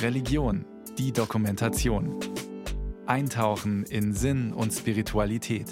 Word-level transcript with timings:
Religion, 0.00 0.64
die 0.98 1.12
Dokumentation. 1.12 2.18
Eintauchen 3.06 3.84
in 3.84 4.12
Sinn 4.12 4.52
und 4.52 4.72
Spiritualität. 4.72 5.66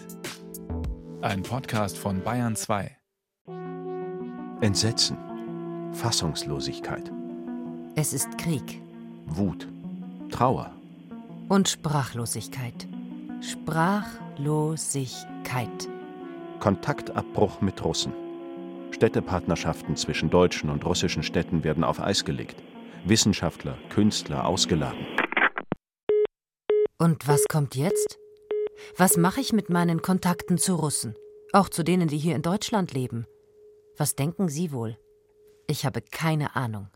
Ein 1.21 1.43
Podcast 1.43 1.99
von 1.99 2.23
Bayern 2.23 2.57
2. 2.57 2.97
Entsetzen, 4.61 5.17
Fassungslosigkeit, 5.93 7.13
Es 7.97 8.13
ist 8.13 8.39
Krieg 8.39 8.81
Wut, 9.27 9.67
Trauer, 10.31 10.71
und 11.49 11.69
Sprachlosigkeit. 11.69 12.87
Sprachlosigkeit. 13.41 15.89
Kontaktabbruch 16.59 17.61
mit 17.61 17.85
Russen. 17.85 18.13
Städtepartnerschaften 18.91 19.97
zwischen 19.97 20.31
deutschen 20.31 20.71
und 20.71 20.85
russischen 20.85 21.23
Städten 21.23 21.65
werden 21.65 21.85
auf 21.85 22.01
Eis 22.01 22.25
gelegt. 22.25 22.57
Wissenschaftler, 23.05 23.79
Künstler 23.89 24.47
ausgeladen. 24.47 25.07
Und 26.99 27.27
was 27.27 27.45
kommt 27.49 27.75
jetzt? 27.75 28.19
Was 28.97 29.17
mache 29.17 29.41
ich 29.41 29.53
mit 29.53 29.71
meinen 29.71 30.03
Kontakten 30.03 30.59
zu 30.59 30.75
Russen? 30.75 31.15
Auch 31.53 31.69
zu 31.69 31.83
denen, 31.83 32.09
die 32.09 32.19
hier 32.19 32.37
in 32.37 32.43
Deutschland 32.43 32.93
leben. 32.93 33.27
Was 33.97 34.17
denken 34.17 34.49
Sie 34.49 34.73
wohl? 34.73 34.99
Ich 35.67 35.85
habe 35.85 36.03
keine 36.03 36.57
Ahnung. 36.57 36.89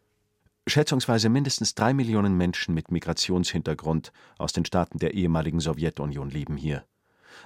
Schätzungsweise 0.66 1.28
mindestens 1.28 1.74
drei 1.74 1.92
Millionen 1.92 2.36
Menschen 2.36 2.74
mit 2.74 2.90
Migrationshintergrund 2.90 4.12
aus 4.38 4.52
den 4.52 4.64
Staaten 4.64 4.98
der 4.98 5.14
ehemaligen 5.14 5.60
Sowjetunion 5.60 6.30
leben 6.30 6.56
hier. 6.56 6.84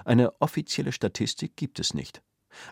Eine 0.05 0.39
offizielle 0.41 0.91
Statistik 0.91 1.55
gibt 1.55 1.79
es 1.79 1.93
nicht. 1.93 2.21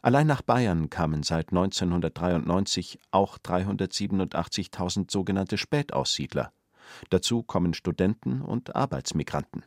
Allein 0.02 0.28
nach 0.28 0.42
Bayern 0.42 0.90
kamen 0.90 1.24
seit 1.24 1.50
1993 1.50 3.00
auch 3.12 3.38
387.000 3.38 5.12
sogenannte 5.12 5.58
Spätaussiedler. 5.58 6.52
Dazu 7.10 7.44
kommen 7.44 7.74
Studenten 7.74 8.42
und 8.42 8.76
Arbeitsmigranten. 8.76 9.66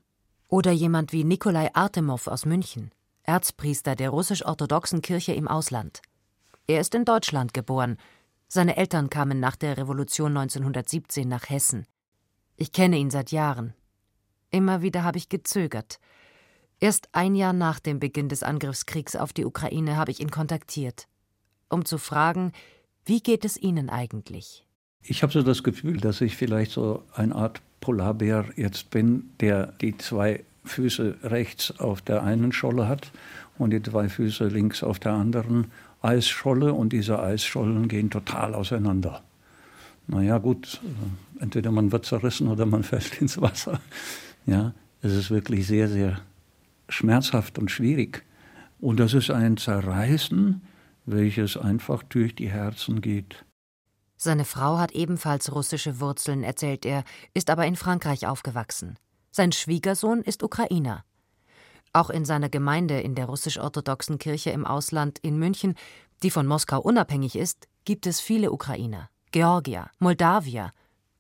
Oder 0.48 0.72
jemand 0.72 1.12
wie 1.12 1.24
Nikolai 1.24 1.70
Artemow 1.74 2.26
aus 2.26 2.44
München, 2.44 2.90
Erzpriester 3.22 3.94
der 3.94 4.10
russisch-orthodoxen 4.10 5.02
Kirche 5.02 5.32
im 5.32 5.46
Ausland. 5.46 6.02
Er 6.66 6.80
ist 6.80 6.94
in 6.94 7.04
Deutschland 7.04 7.54
geboren. 7.54 7.96
Seine 8.48 8.76
Eltern 8.76 9.10
kamen 9.10 9.38
nach 9.38 9.56
der 9.56 9.76
Revolution 9.76 10.36
1917 10.36 11.28
nach 11.28 11.48
Hessen. 11.50 11.86
Ich 12.56 12.72
kenne 12.72 12.96
ihn 12.96 13.10
seit 13.10 13.30
Jahren. 13.30 13.74
Immer 14.50 14.82
wieder 14.82 15.04
habe 15.04 15.18
ich 15.18 15.28
gezögert. 15.28 16.00
Erst 16.82 17.10
ein 17.12 17.34
Jahr 17.34 17.52
nach 17.52 17.78
dem 17.78 18.00
Beginn 18.00 18.30
des 18.30 18.42
Angriffskriegs 18.42 19.14
auf 19.14 19.34
die 19.34 19.44
Ukraine 19.44 19.96
habe 19.96 20.10
ich 20.10 20.20
ihn 20.20 20.30
kontaktiert, 20.30 21.08
um 21.68 21.84
zu 21.84 21.98
fragen, 21.98 22.52
wie 23.04 23.20
geht 23.20 23.44
es 23.44 23.58
Ihnen 23.58 23.90
eigentlich? 23.90 24.64
Ich 25.02 25.22
habe 25.22 25.32
so 25.32 25.42
das 25.42 25.62
Gefühl, 25.62 25.98
dass 25.98 26.22
ich 26.22 26.36
vielleicht 26.36 26.72
so 26.72 27.02
eine 27.14 27.34
Art 27.34 27.60
Polarbär 27.82 28.46
jetzt 28.56 28.90
bin, 28.90 29.30
der 29.40 29.66
die 29.80 29.96
zwei 29.98 30.42
Füße 30.64 31.16
rechts 31.22 31.78
auf 31.78 32.00
der 32.00 32.22
einen 32.22 32.52
Scholle 32.52 32.88
hat 32.88 33.10
und 33.58 33.70
die 33.70 33.82
zwei 33.82 34.08
Füße 34.08 34.48
links 34.48 34.82
auf 34.82 34.98
der 34.98 35.12
anderen 35.12 35.70
Eisscholle 36.00 36.72
und 36.72 36.94
diese 36.94 37.22
Eisschollen 37.22 37.88
gehen 37.88 38.08
total 38.08 38.54
auseinander. 38.54 39.22
Naja, 40.06 40.38
gut, 40.38 40.80
entweder 41.40 41.70
man 41.72 41.92
wird 41.92 42.06
zerrissen 42.06 42.48
oder 42.48 42.64
man 42.64 42.82
fällt 42.84 43.20
ins 43.20 43.38
Wasser. 43.38 43.80
Ja, 44.46 44.72
es 45.02 45.12
ist 45.12 45.30
wirklich 45.30 45.66
sehr, 45.66 45.88
sehr 45.88 46.20
schmerzhaft 46.90 47.58
und 47.58 47.70
schwierig. 47.70 48.24
Und 48.80 48.98
das 49.00 49.14
ist 49.14 49.30
ein 49.30 49.56
Zerreißen, 49.56 50.62
welches 51.06 51.56
einfach 51.56 52.02
durch 52.02 52.34
die 52.34 52.50
Herzen 52.50 53.00
geht. 53.00 53.44
Seine 54.16 54.44
Frau 54.44 54.78
hat 54.78 54.92
ebenfalls 54.92 55.52
russische 55.54 56.00
Wurzeln, 56.00 56.42
erzählt 56.42 56.84
er, 56.84 57.04
ist 57.32 57.48
aber 57.48 57.66
in 57.66 57.76
Frankreich 57.76 58.26
aufgewachsen. 58.26 58.98
Sein 59.30 59.52
Schwiegersohn 59.52 60.20
ist 60.20 60.42
Ukrainer. 60.42 61.04
Auch 61.92 62.10
in 62.10 62.24
seiner 62.24 62.48
Gemeinde 62.48 63.00
in 63.00 63.14
der 63.14 63.26
russisch-orthodoxen 63.26 64.18
Kirche 64.18 64.50
im 64.50 64.66
Ausland 64.66 65.18
in 65.20 65.38
München, 65.38 65.74
die 66.22 66.30
von 66.30 66.46
Moskau 66.46 66.80
unabhängig 66.80 67.34
ist, 67.36 67.66
gibt 67.84 68.06
es 68.06 68.20
viele 68.20 68.52
Ukrainer, 68.52 69.08
Georgier, 69.32 69.90
Moldawier 69.98 70.72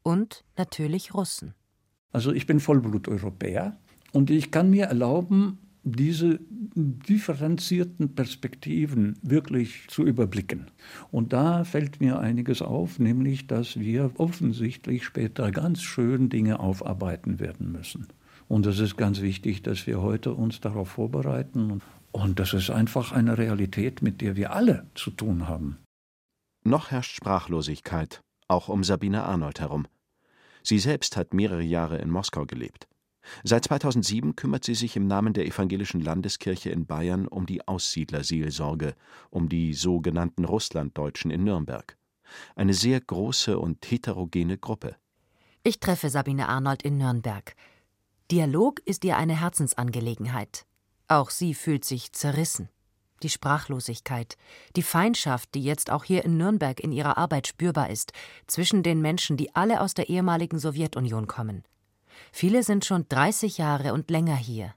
und 0.02 0.44
natürlich 0.56 1.14
Russen. 1.14 1.54
Also 2.12 2.32
ich 2.32 2.46
bin 2.46 2.60
Vollblut-Europäer 2.60 3.78
und 4.12 4.30
ich 4.30 4.50
kann 4.50 4.70
mir 4.70 4.86
erlauben, 4.86 5.58
diese 5.82 6.38
differenzierten 6.50 8.14
Perspektiven 8.14 9.18
wirklich 9.22 9.86
zu 9.88 10.04
überblicken. 10.04 10.66
Und 11.10 11.32
da 11.32 11.64
fällt 11.64 12.00
mir 12.00 12.18
einiges 12.18 12.62
auf, 12.62 12.98
nämlich 12.98 13.46
dass 13.46 13.78
wir 13.78 14.10
offensichtlich 14.16 15.04
später 15.04 15.50
ganz 15.52 15.82
schön 15.82 16.28
Dinge 16.28 16.60
aufarbeiten 16.60 17.40
werden 17.40 17.72
müssen. 17.72 18.08
Und 18.46 18.66
es 18.66 18.78
ist 18.78 18.96
ganz 18.96 19.20
wichtig, 19.20 19.62
dass 19.62 19.86
wir 19.86 20.02
heute 20.02 20.34
uns 20.34 20.60
darauf 20.60 20.90
vorbereiten. 20.90 21.80
Und 22.12 22.38
das 22.40 22.52
ist 22.52 22.70
einfach 22.70 23.12
eine 23.12 23.38
Realität, 23.38 24.02
mit 24.02 24.20
der 24.20 24.36
wir 24.36 24.52
alle 24.52 24.86
zu 24.94 25.10
tun 25.10 25.48
haben. 25.48 25.78
Noch 26.64 26.90
herrscht 26.90 27.16
Sprachlosigkeit, 27.16 28.20
auch 28.48 28.68
um 28.68 28.84
Sabine 28.84 29.22
Arnold 29.24 29.60
herum. 29.60 29.86
Sie 30.62 30.78
selbst 30.78 31.16
hat 31.16 31.32
mehrere 31.32 31.62
Jahre 31.62 31.98
in 31.98 32.10
Moskau 32.10 32.44
gelebt. 32.44 32.86
Seit 33.44 33.64
2007 33.64 34.36
kümmert 34.36 34.64
sie 34.64 34.74
sich 34.74 34.96
im 34.96 35.06
Namen 35.06 35.32
der 35.32 35.46
Evangelischen 35.46 36.00
Landeskirche 36.00 36.70
in 36.70 36.86
Bayern 36.86 37.28
um 37.28 37.46
die 37.46 37.66
Aussiedlerseelsorge, 37.66 38.94
um 39.30 39.48
die 39.48 39.74
sogenannten 39.74 40.44
Russlanddeutschen 40.44 41.30
in 41.30 41.44
Nürnberg. 41.44 41.96
Eine 42.54 42.74
sehr 42.74 43.00
große 43.00 43.58
und 43.58 43.90
heterogene 43.90 44.56
Gruppe. 44.56 44.96
Ich 45.62 45.80
treffe 45.80 46.08
Sabine 46.08 46.48
Arnold 46.48 46.82
in 46.82 46.96
Nürnberg. 46.96 47.54
Dialog 48.30 48.80
ist 48.86 49.04
ihr 49.04 49.16
eine 49.16 49.40
Herzensangelegenheit. 49.40 50.64
Auch 51.08 51.30
sie 51.30 51.54
fühlt 51.54 51.84
sich 51.84 52.12
zerrissen. 52.12 52.68
Die 53.22 53.28
Sprachlosigkeit, 53.28 54.38
die 54.76 54.82
Feindschaft, 54.82 55.54
die 55.54 55.62
jetzt 55.62 55.90
auch 55.90 56.04
hier 56.04 56.24
in 56.24 56.38
Nürnberg 56.38 56.80
in 56.80 56.92
ihrer 56.92 57.18
Arbeit 57.18 57.48
spürbar 57.48 57.90
ist, 57.90 58.12
zwischen 58.46 58.82
den 58.82 59.02
Menschen, 59.02 59.36
die 59.36 59.54
alle 59.54 59.82
aus 59.82 59.92
der 59.92 60.08
ehemaligen 60.08 60.58
Sowjetunion 60.58 61.26
kommen. 61.26 61.64
Viele 62.32 62.62
sind 62.62 62.84
schon 62.84 63.06
30 63.08 63.58
Jahre 63.58 63.92
und 63.92 64.10
länger 64.10 64.36
hier. 64.36 64.74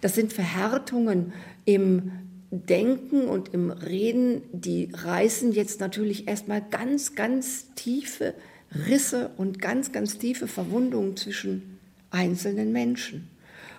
Das 0.00 0.14
sind 0.14 0.32
Verhärtungen 0.32 1.32
im 1.64 2.12
Denken 2.50 3.28
und 3.28 3.52
im 3.52 3.70
Reden, 3.70 4.42
die 4.52 4.90
reißen 4.92 5.52
jetzt 5.52 5.80
natürlich 5.80 6.28
erstmal 6.28 6.62
ganz, 6.62 7.14
ganz 7.14 7.74
tiefe 7.74 8.34
Risse 8.88 9.30
und 9.36 9.60
ganz, 9.60 9.92
ganz 9.92 10.18
tiefe 10.18 10.46
Verwundungen 10.46 11.16
zwischen 11.16 11.78
einzelnen 12.10 12.72
Menschen. 12.72 13.30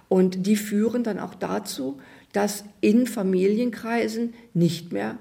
Und 0.09 0.45
die 0.45 0.55
führen 0.55 1.03
dann 1.03 1.19
auch 1.19 1.35
dazu, 1.35 1.99
dass 2.33 2.63
in 2.81 3.07
Familienkreisen 3.07 4.33
nicht 4.53 4.91
mehr 4.91 5.17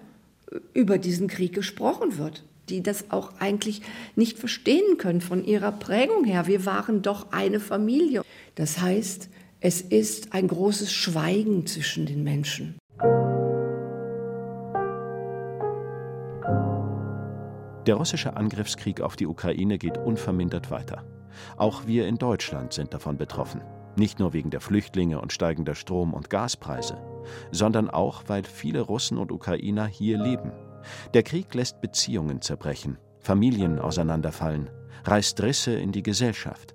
über 0.75 0.99
diesen 0.99 1.29
Krieg 1.29 1.55
gesprochen 1.55 2.19
wird 2.19 2.45
die 2.69 2.83
das 2.83 3.11
auch 3.11 3.33
eigentlich 3.39 3.83
nicht 4.15 4.39
verstehen 4.39 4.99
können 4.99 5.21
von 5.21 5.45
ihrer 5.45 5.73
Prägung 5.73 6.25
her. 6.25 6.47
Wir 6.47 6.67
waren 6.67 7.03
doch 7.03 7.33
eine 7.33 7.61
Familie. 7.61 8.23
Das 8.55 8.81
heißt, 8.81 9.29
es 9.61 9.81
ist 9.81 10.33
ein 10.33 10.49
großes 10.49 10.93
Schweigen 10.93 11.67
zwischen 11.67 12.07
den 12.07 12.23
Menschen. 12.23 12.79
Der 17.87 17.95
russische 17.95 18.37
Angriffskrieg 18.37 19.01
auf 19.01 19.15
die 19.15 19.27
Ukraine 19.27 19.79
geht 19.79 19.97
unvermindert 19.97 20.71
weiter. 20.71 21.05
Auch 21.57 21.87
wir 21.87 22.09
in 22.09 22.19
Deutschland 22.19 22.73
sind 22.73 22.93
davon 22.93 23.17
betroffen. 23.17 23.61
Nicht 23.97 24.19
nur 24.19 24.33
wegen 24.33 24.51
der 24.51 24.61
Flüchtlinge 24.61 25.21
und 25.21 25.33
steigender 25.33 25.75
Strom- 25.75 26.13
und 26.13 26.29
Gaspreise, 26.29 26.99
sondern 27.53 27.89
auch, 27.89 28.25
weil 28.27 28.43
viele 28.45 28.81
Russen 28.81 29.19
und 29.19 29.31
Ukrainer 29.33 29.87
hier 29.87 30.19
leben 30.19 30.53
der 31.15 31.23
Krieg 31.23 31.53
lässt 31.55 31.81
Beziehungen 31.81 32.41
zerbrechen, 32.41 32.99
Familien 33.21 33.79
auseinanderfallen, 33.79 34.71
reißt 35.05 35.43
Risse 35.43 35.73
in 35.73 35.93
die 35.93 36.03
Gesellschaft. 36.03 36.75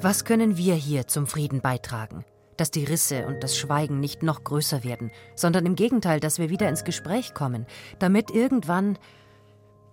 Was 0.00 0.24
können 0.24 0.56
wir 0.56 0.74
hier 0.74 1.06
zum 1.06 1.26
Frieden 1.26 1.60
beitragen? 1.60 2.24
Dass 2.56 2.70
die 2.70 2.84
Risse 2.84 3.26
und 3.26 3.42
das 3.42 3.56
Schweigen 3.56 3.98
nicht 4.00 4.22
noch 4.22 4.44
größer 4.44 4.84
werden, 4.84 5.10
sondern 5.34 5.66
im 5.66 5.74
Gegenteil, 5.74 6.20
dass 6.20 6.38
wir 6.38 6.50
wieder 6.50 6.68
ins 6.68 6.84
Gespräch 6.84 7.34
kommen, 7.34 7.66
damit 7.98 8.30
irgendwann, 8.30 8.98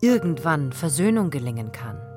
irgendwann 0.02 0.72
Versöhnung 0.72 1.30
gelingen 1.32 1.72
kann. 1.72 2.11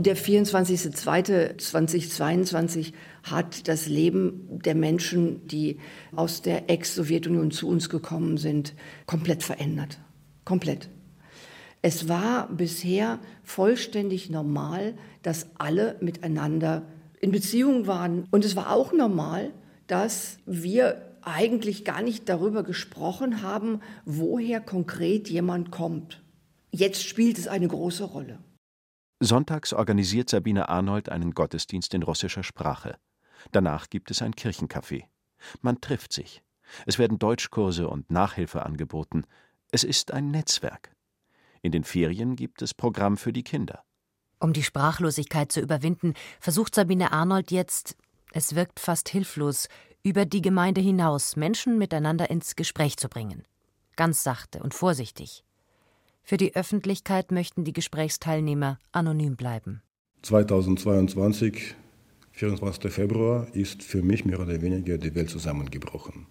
Der 0.00 0.16
24.02.2022 0.16 2.92
hat 3.24 3.66
das 3.66 3.88
Leben 3.88 4.60
der 4.64 4.76
Menschen, 4.76 5.48
die 5.48 5.80
aus 6.14 6.40
der 6.40 6.70
Ex-Sowjetunion 6.70 7.50
zu 7.50 7.66
uns 7.66 7.88
gekommen 7.88 8.36
sind, 8.36 8.74
komplett 9.06 9.42
verändert. 9.42 9.98
Komplett. 10.44 10.88
Es 11.82 12.08
war 12.08 12.48
bisher 12.48 13.18
vollständig 13.42 14.30
normal, 14.30 14.94
dass 15.22 15.48
alle 15.58 15.96
miteinander 16.00 16.82
in 17.20 17.32
Beziehung 17.32 17.88
waren. 17.88 18.28
Und 18.30 18.44
es 18.44 18.54
war 18.54 18.72
auch 18.72 18.92
normal, 18.92 19.50
dass 19.88 20.38
wir 20.46 21.16
eigentlich 21.22 21.84
gar 21.84 22.02
nicht 22.02 22.28
darüber 22.28 22.62
gesprochen 22.62 23.42
haben, 23.42 23.80
woher 24.04 24.60
konkret 24.60 25.28
jemand 25.28 25.72
kommt. 25.72 26.22
Jetzt 26.70 27.02
spielt 27.02 27.36
es 27.36 27.48
eine 27.48 27.66
große 27.66 28.04
Rolle. 28.04 28.38
Sonntags 29.20 29.72
organisiert 29.72 30.30
Sabine 30.30 30.68
Arnold 30.68 31.08
einen 31.08 31.32
Gottesdienst 31.34 31.92
in 31.94 32.04
russischer 32.04 32.44
Sprache. 32.44 32.98
Danach 33.50 33.90
gibt 33.90 34.10
es 34.10 34.22
ein 34.22 34.34
Kirchencafé. 34.34 35.04
Man 35.60 35.80
trifft 35.80 36.12
sich. 36.12 36.42
Es 36.86 36.98
werden 36.98 37.18
Deutschkurse 37.18 37.88
und 37.88 38.10
Nachhilfe 38.10 38.64
angeboten. 38.64 39.24
Es 39.72 39.82
ist 39.84 40.12
ein 40.12 40.30
Netzwerk. 40.30 40.94
In 41.62 41.72
den 41.72 41.84
Ferien 41.84 42.36
gibt 42.36 42.62
es 42.62 42.74
Programm 42.74 43.16
für 43.16 43.32
die 43.32 43.42
Kinder. 43.42 43.82
Um 44.38 44.52
die 44.52 44.62
Sprachlosigkeit 44.62 45.50
zu 45.50 45.60
überwinden, 45.60 46.14
versucht 46.38 46.74
Sabine 46.74 47.10
Arnold 47.10 47.50
jetzt, 47.50 47.96
es 48.32 48.54
wirkt 48.54 48.78
fast 48.78 49.08
hilflos, 49.08 49.68
über 50.04 50.26
die 50.26 50.42
Gemeinde 50.42 50.80
hinaus 50.80 51.34
Menschen 51.34 51.76
miteinander 51.76 52.30
ins 52.30 52.54
Gespräch 52.54 52.96
zu 52.96 53.08
bringen. 53.08 53.42
Ganz 53.96 54.22
sachte 54.22 54.62
und 54.62 54.74
vorsichtig. 54.74 55.44
Für 56.28 56.36
die 56.36 56.54
Öffentlichkeit 56.54 57.32
möchten 57.32 57.64
die 57.64 57.72
Gesprächsteilnehmer 57.72 58.78
anonym 58.92 59.34
bleiben. 59.34 59.80
2022, 60.20 61.74
24. 62.32 62.92
Februar, 62.92 63.46
ist 63.54 63.82
für 63.82 64.02
mich 64.02 64.26
mehr 64.26 64.38
oder 64.38 64.60
weniger 64.60 64.98
die 64.98 65.14
Welt 65.14 65.30
zusammengebrochen. 65.30 66.26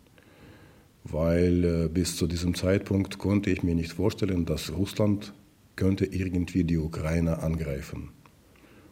Weil 1.03 1.63
äh, 1.63 1.89
bis 1.89 2.15
zu 2.15 2.27
diesem 2.27 2.53
Zeitpunkt 2.53 3.17
konnte 3.17 3.49
ich 3.49 3.63
mir 3.63 3.73
nicht 3.73 3.93
vorstellen, 3.93 4.45
dass 4.45 4.71
Russland 4.71 5.33
könnte 5.75 6.05
irgendwie 6.05 6.63
die 6.63 6.77
Ukraine 6.77 7.39
angreifen. 7.39 8.11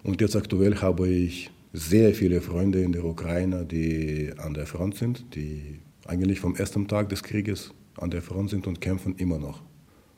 Und 0.01 0.22
jetzt 0.22 0.36
aktuell 0.36 0.81
habe 0.81 1.08
ich 1.08 1.51
sehr 1.72 2.16
viele 2.16 2.42
Freunde 2.42 2.81
in 2.81 2.94
der 2.94 3.06
Ukraine, 3.06 3.63
die 3.63 4.34
an 4.38 4.56
der 4.56 4.66
Front 4.66 4.96
sind, 4.96 5.36
die 5.36 5.81
eigentlich 6.08 6.40
vom 6.40 6.56
ersten 6.56 6.88
Tag 6.88 7.10
des 7.10 7.22
Krieges 7.22 7.75
an 7.96 8.10
der 8.10 8.24
Front 8.24 8.50
sind 8.50 8.66
und 8.66 8.81
kämpfen 8.81 9.16
immer 9.18 9.38
noch. 9.38 9.62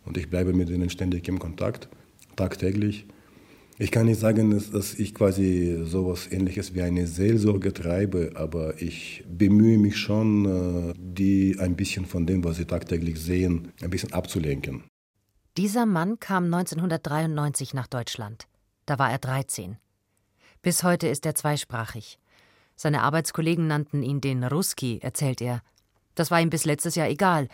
Und 0.07 0.17
ich 0.17 0.29
bleibe 0.29 0.53
mit 0.53 0.69
ihnen 0.69 0.89
ständig 0.89 1.27
im 1.27 1.37
Kontakt, 1.37 1.89
tagtäglich. 2.35 3.05
Ich 3.77 3.91
kann 3.91 4.07
nicht 4.07 4.19
sagen, 4.19 4.49
dass, 4.49 4.95
ich 4.95 5.13
quasi 5.13 5.83
sowas 5.83 6.31
ähnliches 6.31 6.73
wie 6.73 6.81
eine 6.81 7.05
Seelsorge 7.05 7.73
treibe, 7.73 8.31
aber 8.35 8.81
ich 8.81 9.23
bemühe 9.27 9.77
mich 9.77 9.97
schon, 9.97 10.45
äh, 10.45 10.93
die 10.97 11.57
ein 11.59 11.75
bisschen 11.75 12.05
von 12.05 12.25
dem, 12.25 12.43
was 12.43 12.57
sie 12.57 12.65
tagtäglich 12.65 13.19
sehen, 13.19 13.71
ein 13.83 13.91
bisschen 13.91 14.13
abzulenken. 14.13 14.83
Dieser 15.57 15.85
Mann 15.85 16.19
kam 16.19 16.45
1993 16.45 17.75
nach 17.75 17.87
Deutschland. 17.87 18.47
Da 18.87 18.97
war 18.97 19.11
er 19.11 19.19
13. 19.19 19.77
Bis 20.63 20.83
heute 20.83 21.07
ist 21.07 21.25
er 21.25 21.35
zweisprachig. 21.35 22.17
Seine 22.75 23.03
Arbeitskollegen 23.03 23.67
nannten 23.67 24.01
ihn 24.01 24.21
den 24.21 24.43
Ruski, 24.43 24.99
erzählt 25.01 25.41
er. 25.41 25.61
Das 26.15 26.31
war 26.31 26.41
ihm 26.41 26.49
bis 26.49 26.65
letztes 26.65 26.95
Jahr 26.95 27.09
egal. 27.09 27.47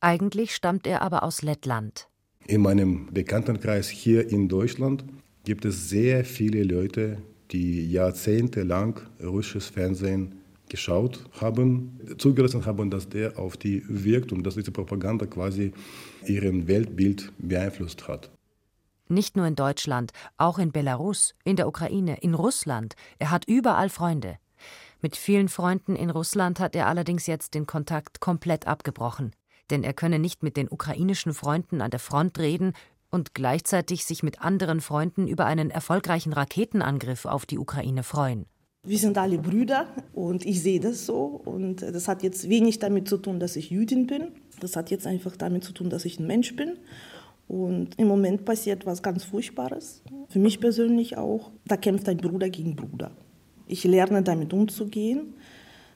Eigentlich 0.00 0.54
stammt 0.54 0.86
er 0.86 1.02
aber 1.02 1.22
aus 1.22 1.42
Lettland. 1.42 2.08
In 2.46 2.62
meinem 2.62 3.12
Bekanntenkreis 3.12 3.88
hier 3.88 4.30
in 4.30 4.48
Deutschland 4.48 5.04
gibt 5.44 5.64
es 5.64 5.90
sehr 5.90 6.24
viele 6.24 6.64
Leute, 6.64 7.18
die 7.50 7.90
jahrzehntelang 7.90 9.00
russisches 9.22 9.68
Fernsehen 9.68 10.36
geschaut 10.68 11.24
haben, 11.40 12.00
zugelassen 12.16 12.64
haben, 12.64 12.90
dass 12.90 13.08
der 13.08 13.38
auf 13.38 13.56
die 13.56 13.82
wirkt 13.88 14.32
und 14.32 14.44
dass 14.44 14.54
diese 14.54 14.70
Propaganda 14.70 15.26
quasi 15.26 15.72
ihren 16.24 16.66
Weltbild 16.66 17.32
beeinflusst 17.38 18.08
hat. 18.08 18.30
Nicht 19.08 19.36
nur 19.36 19.46
in 19.46 19.56
Deutschland, 19.56 20.12
auch 20.38 20.58
in 20.58 20.72
Belarus, 20.72 21.34
in 21.44 21.56
der 21.56 21.66
Ukraine, 21.66 22.18
in 22.20 22.34
Russland. 22.34 22.94
Er 23.18 23.30
hat 23.30 23.44
überall 23.46 23.88
Freunde. 23.90 24.36
Mit 25.02 25.16
vielen 25.16 25.48
Freunden 25.48 25.96
in 25.96 26.10
Russland 26.10 26.60
hat 26.60 26.76
er 26.76 26.86
allerdings 26.86 27.26
jetzt 27.26 27.54
den 27.54 27.66
Kontakt 27.66 28.20
komplett 28.20 28.66
abgebrochen. 28.66 29.32
Denn 29.70 29.84
er 29.84 29.92
könne 29.92 30.18
nicht 30.18 30.42
mit 30.42 30.56
den 30.56 30.68
ukrainischen 30.68 31.34
Freunden 31.34 31.80
an 31.80 31.90
der 31.90 32.00
Front 32.00 32.38
reden 32.38 32.72
und 33.10 33.34
gleichzeitig 33.34 34.04
sich 34.04 34.22
mit 34.22 34.40
anderen 34.40 34.80
Freunden 34.80 35.26
über 35.26 35.46
einen 35.46 35.70
erfolgreichen 35.70 36.32
Raketenangriff 36.32 37.24
auf 37.26 37.46
die 37.46 37.58
Ukraine 37.58 38.02
freuen. 38.02 38.46
Wir 38.82 38.98
sind 38.98 39.18
alle 39.18 39.38
Brüder 39.38 39.88
und 40.14 40.46
ich 40.46 40.62
sehe 40.62 40.80
das 40.80 41.04
so. 41.04 41.24
Und 41.44 41.82
das 41.82 42.08
hat 42.08 42.22
jetzt 42.22 42.48
wenig 42.48 42.78
damit 42.78 43.08
zu 43.08 43.18
tun, 43.18 43.38
dass 43.38 43.56
ich 43.56 43.70
Jüdin 43.70 44.06
bin. 44.06 44.28
Das 44.60 44.74
hat 44.76 44.90
jetzt 44.90 45.06
einfach 45.06 45.36
damit 45.36 45.64
zu 45.64 45.72
tun, 45.72 45.90
dass 45.90 46.04
ich 46.04 46.18
ein 46.18 46.26
Mensch 46.26 46.56
bin. 46.56 46.78
Und 47.46 47.98
im 47.98 48.08
Moment 48.08 48.44
passiert 48.44 48.86
was 48.86 49.02
ganz 49.02 49.24
Furchtbares. 49.24 50.02
Für 50.28 50.38
mich 50.38 50.60
persönlich 50.60 51.18
auch. 51.18 51.50
Da 51.66 51.76
kämpft 51.76 52.08
ein 52.08 52.18
Bruder 52.18 52.48
gegen 52.48 52.76
Bruder. 52.76 53.10
Ich 53.66 53.84
lerne 53.84 54.22
damit 54.22 54.52
umzugehen. 54.52 55.34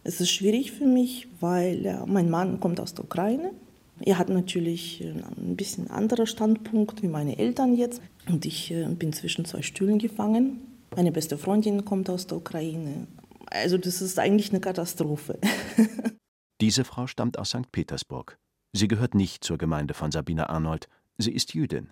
Es 0.02 0.20
ist 0.20 0.30
schwierig 0.30 0.72
für 0.72 0.86
mich, 0.86 1.28
weil 1.40 2.02
mein 2.06 2.28
Mann 2.28 2.60
kommt 2.60 2.80
aus 2.80 2.92
der 2.92 3.04
Ukraine. 3.04 3.52
Er 4.00 4.18
hat 4.18 4.28
natürlich 4.28 5.02
ein 5.02 5.56
bisschen 5.56 5.90
anderen 5.90 6.26
Standpunkt 6.26 7.02
wie 7.02 7.08
meine 7.08 7.38
Eltern 7.38 7.74
jetzt. 7.74 8.02
Und 8.26 8.44
ich 8.44 8.70
äh, 8.70 8.86
bin 8.88 9.12
zwischen 9.12 9.44
zwei 9.44 9.62
Stühlen 9.62 9.98
gefangen. 9.98 10.60
Meine 10.96 11.12
beste 11.12 11.38
Freundin 11.38 11.84
kommt 11.84 12.10
aus 12.10 12.26
der 12.26 12.38
Ukraine. 12.38 13.06
Also 13.46 13.78
das 13.78 14.02
ist 14.02 14.18
eigentlich 14.18 14.50
eine 14.50 14.60
Katastrophe. 14.60 15.38
Diese 16.60 16.84
Frau 16.84 17.06
stammt 17.06 17.38
aus 17.38 17.50
St. 17.50 17.70
Petersburg. 17.72 18.38
Sie 18.72 18.88
gehört 18.88 19.14
nicht 19.14 19.44
zur 19.44 19.58
Gemeinde 19.58 19.94
von 19.94 20.10
Sabine 20.10 20.50
Arnold. 20.50 20.88
Sie 21.18 21.32
ist 21.32 21.54
Jüdin. 21.54 21.90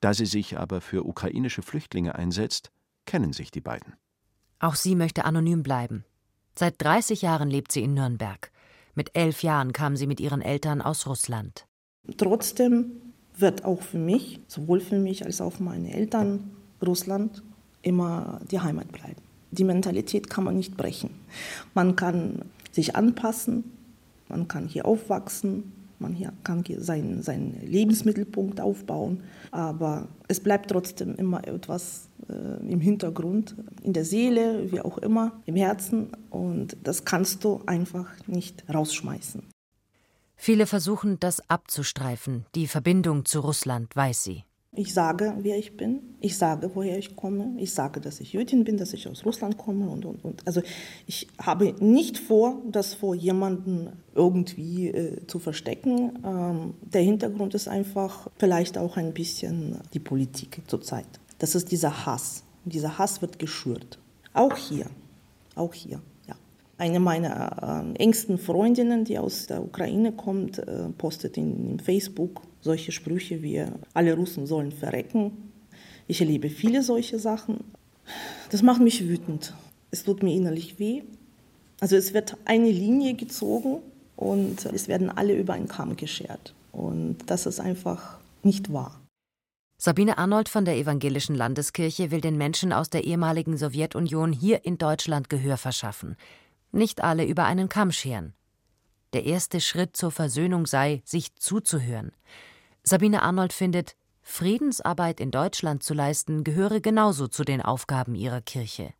Da 0.00 0.14
sie 0.14 0.26
sich 0.26 0.58
aber 0.58 0.80
für 0.80 1.04
ukrainische 1.06 1.62
Flüchtlinge 1.62 2.14
einsetzt, 2.14 2.72
kennen 3.04 3.32
sich 3.32 3.50
die 3.50 3.60
beiden. 3.60 3.94
Auch 4.58 4.74
sie 4.74 4.96
möchte 4.96 5.24
anonym 5.24 5.62
bleiben. 5.62 6.04
Seit 6.58 6.82
30 6.82 7.22
Jahren 7.22 7.50
lebt 7.50 7.70
sie 7.70 7.82
in 7.82 7.94
Nürnberg. 7.94 8.50
Mit 8.96 9.10
elf 9.14 9.42
Jahren 9.42 9.74
kam 9.74 9.94
sie 9.94 10.06
mit 10.06 10.20
ihren 10.20 10.40
Eltern 10.40 10.80
aus 10.80 11.06
Russland. 11.06 11.66
Trotzdem 12.16 12.92
wird 13.36 13.62
auch 13.66 13.82
für 13.82 13.98
mich, 13.98 14.40
sowohl 14.48 14.80
für 14.80 14.98
mich 14.98 15.26
als 15.26 15.42
auch 15.42 15.52
für 15.52 15.64
meine 15.64 15.92
Eltern, 15.92 16.50
Russland 16.84 17.42
immer 17.82 18.40
die 18.50 18.58
Heimat 18.58 18.90
bleiben. 18.92 19.20
Die 19.50 19.64
Mentalität 19.64 20.30
kann 20.30 20.44
man 20.44 20.56
nicht 20.56 20.78
brechen. 20.78 21.10
Man 21.74 21.94
kann 21.94 22.46
sich 22.72 22.96
anpassen, 22.96 23.64
man 24.28 24.48
kann 24.48 24.66
hier 24.66 24.86
aufwachsen, 24.86 25.72
man 25.98 26.12
hier 26.12 26.32
kann 26.44 26.64
seinen, 26.78 27.22
seinen 27.22 27.60
Lebensmittelpunkt 27.60 28.60
aufbauen, 28.60 29.22
aber 29.50 30.08
es 30.28 30.40
bleibt 30.40 30.70
trotzdem 30.70 31.14
immer 31.16 31.46
etwas 31.46 32.08
äh, 32.28 32.70
im 32.70 32.80
Hintergrund, 32.80 33.54
in 33.82 33.92
der 33.92 34.04
Seele, 34.04 34.70
wie 34.72 34.80
auch 34.80 34.98
immer, 34.98 35.32
im 35.46 35.56
Herzen 35.56 36.08
und 36.30 36.76
das 36.82 37.04
kannst 37.04 37.44
du 37.44 37.62
einfach 37.66 38.06
nicht 38.26 38.64
rausschmeißen. 38.72 39.42
Viele 40.36 40.66
versuchen, 40.66 41.18
das 41.18 41.48
abzustreifen, 41.48 42.44
die 42.54 42.66
Verbindung 42.66 43.24
zu 43.24 43.40
Russland, 43.40 43.96
weiß 43.96 44.22
sie. 44.22 44.44
Ich 44.76 44.92
sage, 44.92 45.34
wer 45.40 45.58
ich 45.58 45.76
bin. 45.76 46.00
Ich 46.20 46.36
sage, 46.36 46.70
woher 46.74 46.98
ich 46.98 47.16
komme. 47.16 47.54
Ich 47.58 47.72
sage, 47.72 48.00
dass 48.00 48.20
ich 48.20 48.34
Jüdin 48.34 48.62
bin, 48.62 48.76
dass 48.76 48.92
ich 48.92 49.08
aus 49.08 49.24
Russland 49.24 49.56
komme 49.56 49.88
und, 49.88 50.04
und, 50.04 50.22
und. 50.22 50.46
Also 50.46 50.60
ich 51.06 51.28
habe 51.38 51.74
nicht 51.80 52.18
vor, 52.18 52.62
das 52.70 52.92
vor 52.92 53.14
jemandem 53.14 53.88
irgendwie 54.14 54.88
äh, 54.88 55.26
zu 55.26 55.38
verstecken. 55.38 56.18
Ähm, 56.24 56.74
der 56.82 57.02
Hintergrund 57.02 57.54
ist 57.54 57.68
einfach 57.68 58.28
vielleicht 58.38 58.76
auch 58.76 58.98
ein 58.98 59.14
bisschen 59.14 59.78
die 59.94 60.00
Politik 60.00 60.60
zurzeit. 60.66 61.08
Das 61.38 61.54
ist 61.54 61.72
dieser 61.72 62.04
Hass. 62.04 62.44
Dieser 62.66 62.98
Hass 62.98 63.22
wird 63.22 63.38
geschürt. 63.38 63.98
Auch 64.34 64.56
hier. 64.56 64.86
Auch 65.54 65.72
hier. 65.72 66.00
Eine 66.78 67.00
meiner 67.00 67.94
äh, 67.96 68.02
engsten 68.02 68.36
Freundinnen, 68.36 69.04
die 69.04 69.18
aus 69.18 69.46
der 69.46 69.62
Ukraine 69.62 70.12
kommt, 70.12 70.58
äh, 70.58 70.90
postet 70.98 71.38
in, 71.38 71.70
in 71.70 71.80
Facebook 71.80 72.42
solche 72.66 72.92
Sprüche 72.92 73.42
wie 73.42 73.64
alle 73.94 74.14
Russen 74.14 74.46
sollen 74.46 74.72
verrecken. 74.72 75.50
Ich 76.06 76.20
erlebe 76.20 76.50
viele 76.50 76.82
solche 76.82 77.18
Sachen. 77.18 77.64
Das 78.50 78.62
macht 78.62 78.82
mich 78.82 79.08
wütend. 79.08 79.54
Es 79.90 80.04
tut 80.04 80.22
mir 80.22 80.34
innerlich 80.34 80.78
weh. 80.78 81.02
Also 81.80 81.96
es 81.96 82.12
wird 82.12 82.36
eine 82.44 82.70
Linie 82.70 83.14
gezogen 83.14 83.78
und 84.16 84.66
es 84.66 84.88
werden 84.88 85.10
alle 85.10 85.34
über 85.34 85.54
einen 85.54 85.68
Kamm 85.68 85.96
geschert. 85.96 86.54
Und 86.72 87.16
das 87.26 87.46
ist 87.46 87.60
einfach 87.60 88.18
nicht 88.42 88.72
wahr. 88.72 89.00
Sabine 89.78 90.16
Arnold 90.16 90.48
von 90.48 90.64
der 90.64 90.76
Evangelischen 90.76 91.34
Landeskirche 91.34 92.10
will 92.10 92.22
den 92.22 92.38
Menschen 92.38 92.72
aus 92.72 92.88
der 92.88 93.04
ehemaligen 93.04 93.58
Sowjetunion 93.58 94.32
hier 94.32 94.64
in 94.64 94.78
Deutschland 94.78 95.28
Gehör 95.28 95.58
verschaffen. 95.58 96.16
Nicht 96.72 97.02
alle 97.02 97.24
über 97.24 97.44
einen 97.44 97.68
Kamm 97.68 97.92
scheren. 97.92 98.32
Der 99.12 99.24
erste 99.24 99.60
Schritt 99.60 99.96
zur 99.96 100.10
Versöhnung 100.10 100.66
sei, 100.66 101.02
sich 101.04 101.34
zuzuhören. 101.36 102.12
Sabine 102.88 103.22
Arnold 103.22 103.52
findet, 103.52 103.96
Friedensarbeit 104.22 105.18
in 105.18 105.32
Deutschland 105.32 105.82
zu 105.82 105.92
leisten, 105.92 106.44
gehöre 106.44 106.80
genauso 106.80 107.26
zu 107.26 107.42
den 107.42 107.60
Aufgaben 107.60 108.14
ihrer 108.14 108.40
Kirche. 108.40 108.90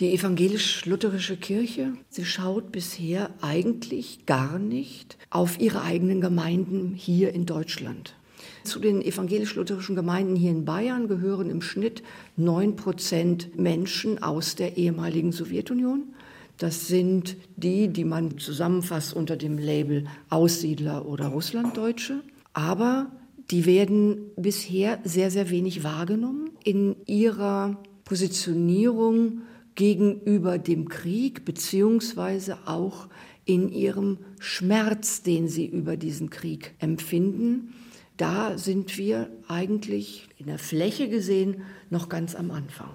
Die 0.00 0.14
evangelisch-lutherische 0.14 1.36
Kirche, 1.36 1.92
sie 2.08 2.24
schaut 2.24 2.72
bisher 2.72 3.28
eigentlich 3.42 4.24
gar 4.24 4.58
nicht 4.58 5.18
auf 5.28 5.60
ihre 5.60 5.82
eigenen 5.82 6.22
Gemeinden 6.22 6.94
hier 6.94 7.34
in 7.34 7.44
Deutschland. 7.44 8.14
Zu 8.62 8.78
den 8.78 9.02
evangelisch-lutherischen 9.02 9.94
Gemeinden 9.94 10.36
hier 10.36 10.50
in 10.50 10.64
Bayern 10.64 11.06
gehören 11.06 11.50
im 11.50 11.60
Schnitt 11.60 12.02
9 12.36 12.76
Prozent 12.76 13.58
Menschen 13.58 14.22
aus 14.22 14.54
der 14.54 14.78
ehemaligen 14.78 15.32
Sowjetunion. 15.32 16.14
Das 16.56 16.88
sind 16.88 17.36
die, 17.56 17.88
die 17.88 18.04
man 18.04 18.38
zusammenfasst 18.38 19.12
unter 19.12 19.36
dem 19.36 19.58
Label 19.58 20.06
Aussiedler 20.30 21.04
oder 21.04 21.26
Russlanddeutsche. 21.26 22.22
Aber 22.54 23.10
die 23.50 23.66
werden 23.66 24.30
bisher 24.36 25.00
sehr, 25.04 25.30
sehr 25.30 25.50
wenig 25.50 25.84
wahrgenommen 25.84 26.50
in 26.62 26.96
ihrer 27.06 27.82
Positionierung 28.04 29.42
gegenüber 29.74 30.58
dem 30.58 30.88
Krieg, 30.88 31.44
beziehungsweise 31.44 32.58
auch 32.66 33.08
in 33.44 33.70
ihrem 33.70 34.18
Schmerz, 34.38 35.22
den 35.22 35.48
sie 35.48 35.66
über 35.66 35.96
diesen 35.96 36.30
Krieg 36.30 36.74
empfinden. 36.78 37.74
Da 38.16 38.56
sind 38.56 38.96
wir 38.96 39.28
eigentlich 39.48 40.28
in 40.38 40.46
der 40.46 40.58
Fläche 40.58 41.08
gesehen 41.08 41.62
noch 41.90 42.08
ganz 42.08 42.34
am 42.34 42.50
Anfang. 42.50 42.94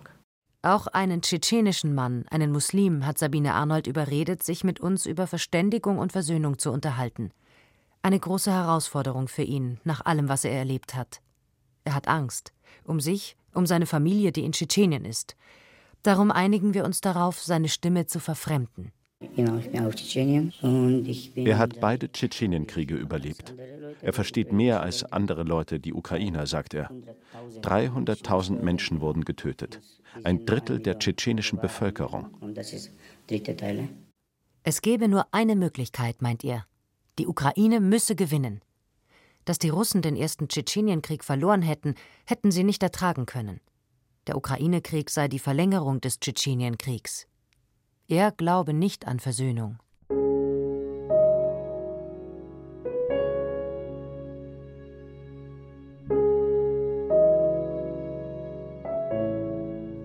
Auch 0.62 0.88
einen 0.88 1.22
tschetschenischen 1.22 1.94
Mann, 1.94 2.26
einen 2.30 2.52
Muslim, 2.52 3.06
hat 3.06 3.18
Sabine 3.18 3.54
Arnold 3.54 3.88
überredet, 3.88 4.44
sich 4.44 4.64
mit 4.64 4.80
uns 4.80 5.06
über 5.06 5.28
Verständigung 5.28 5.98
und 6.00 6.12
Versöhnung 6.12 6.58
zu 6.58 6.72
unterhalten. 6.72 7.32
Eine 8.02 8.20
große 8.20 8.52
Herausforderung 8.52 9.28
für 9.28 9.44
ihn, 9.44 9.80
nach 9.84 10.06
allem, 10.06 10.30
was 10.30 10.46
er 10.46 10.52
erlebt 10.52 10.96
hat. 10.96 11.22
Er 11.84 11.96
hat 11.96 12.08
Angst. 12.08 12.54
Um 12.86 13.00
sich, 13.00 13.36
um 13.54 13.66
seine 13.66 13.86
Familie, 13.86 14.32
die 14.32 14.46
in 14.46 14.54
Tschetschenien 14.54 15.06
ist. 15.06 15.36
Darum 16.04 16.32
einigen 16.32 16.74
wir 16.74 16.86
uns 16.86 17.02
darauf, 17.02 17.42
seine 17.42 17.68
Stimme 17.68 18.06
zu 18.06 18.20
verfremden. 18.20 18.92
Er 21.36 21.58
hat 21.58 21.82
beide 21.82 22.10
Tschetschenienkriege 22.10 22.96
überlebt. 22.96 23.54
Er 24.02 24.14
versteht 24.14 24.54
mehr 24.54 24.82
als 24.82 25.04
andere 25.04 25.44
Leute 25.44 25.82
die 25.82 25.94
Ukrainer, 25.94 26.48
sagt 26.48 26.74
er. 26.74 26.90
300.000 27.62 28.62
Menschen 28.62 29.02
wurden 29.02 29.26
getötet. 29.26 29.82
Ein 30.24 30.46
Drittel 30.46 30.80
der 30.80 31.00
tschetschenischen 31.00 31.60
Bevölkerung. 31.60 32.30
Es 34.64 34.82
gäbe 34.82 35.10
nur 35.10 35.28
eine 35.32 35.56
Möglichkeit, 35.58 36.22
meint 36.22 36.46
er. 36.46 36.66
Die 37.20 37.28
Ukraine 37.28 37.82
müsse 37.82 38.16
gewinnen. 38.16 38.62
Dass 39.44 39.60
die 39.60 39.68
Russen 39.68 40.02
den 40.02 40.16
ersten 40.16 40.48
Tschetschenienkrieg 40.48 41.26
verloren 41.26 41.62
hätten, 41.62 41.96
hätten 42.26 42.50
sie 42.50 42.64
nicht 42.64 42.82
ertragen 42.82 43.26
können. 43.26 43.60
Der 44.28 44.38
Ukraine-Krieg 44.38 45.10
sei 45.10 45.28
die 45.28 45.38
Verlängerung 45.38 46.00
des 46.00 46.22
Tschetschenienkriegs. 46.22 47.28
Er 48.08 48.32
glaube 48.32 48.74
nicht 48.74 49.06
an 49.06 49.20
Versöhnung. 49.20 49.80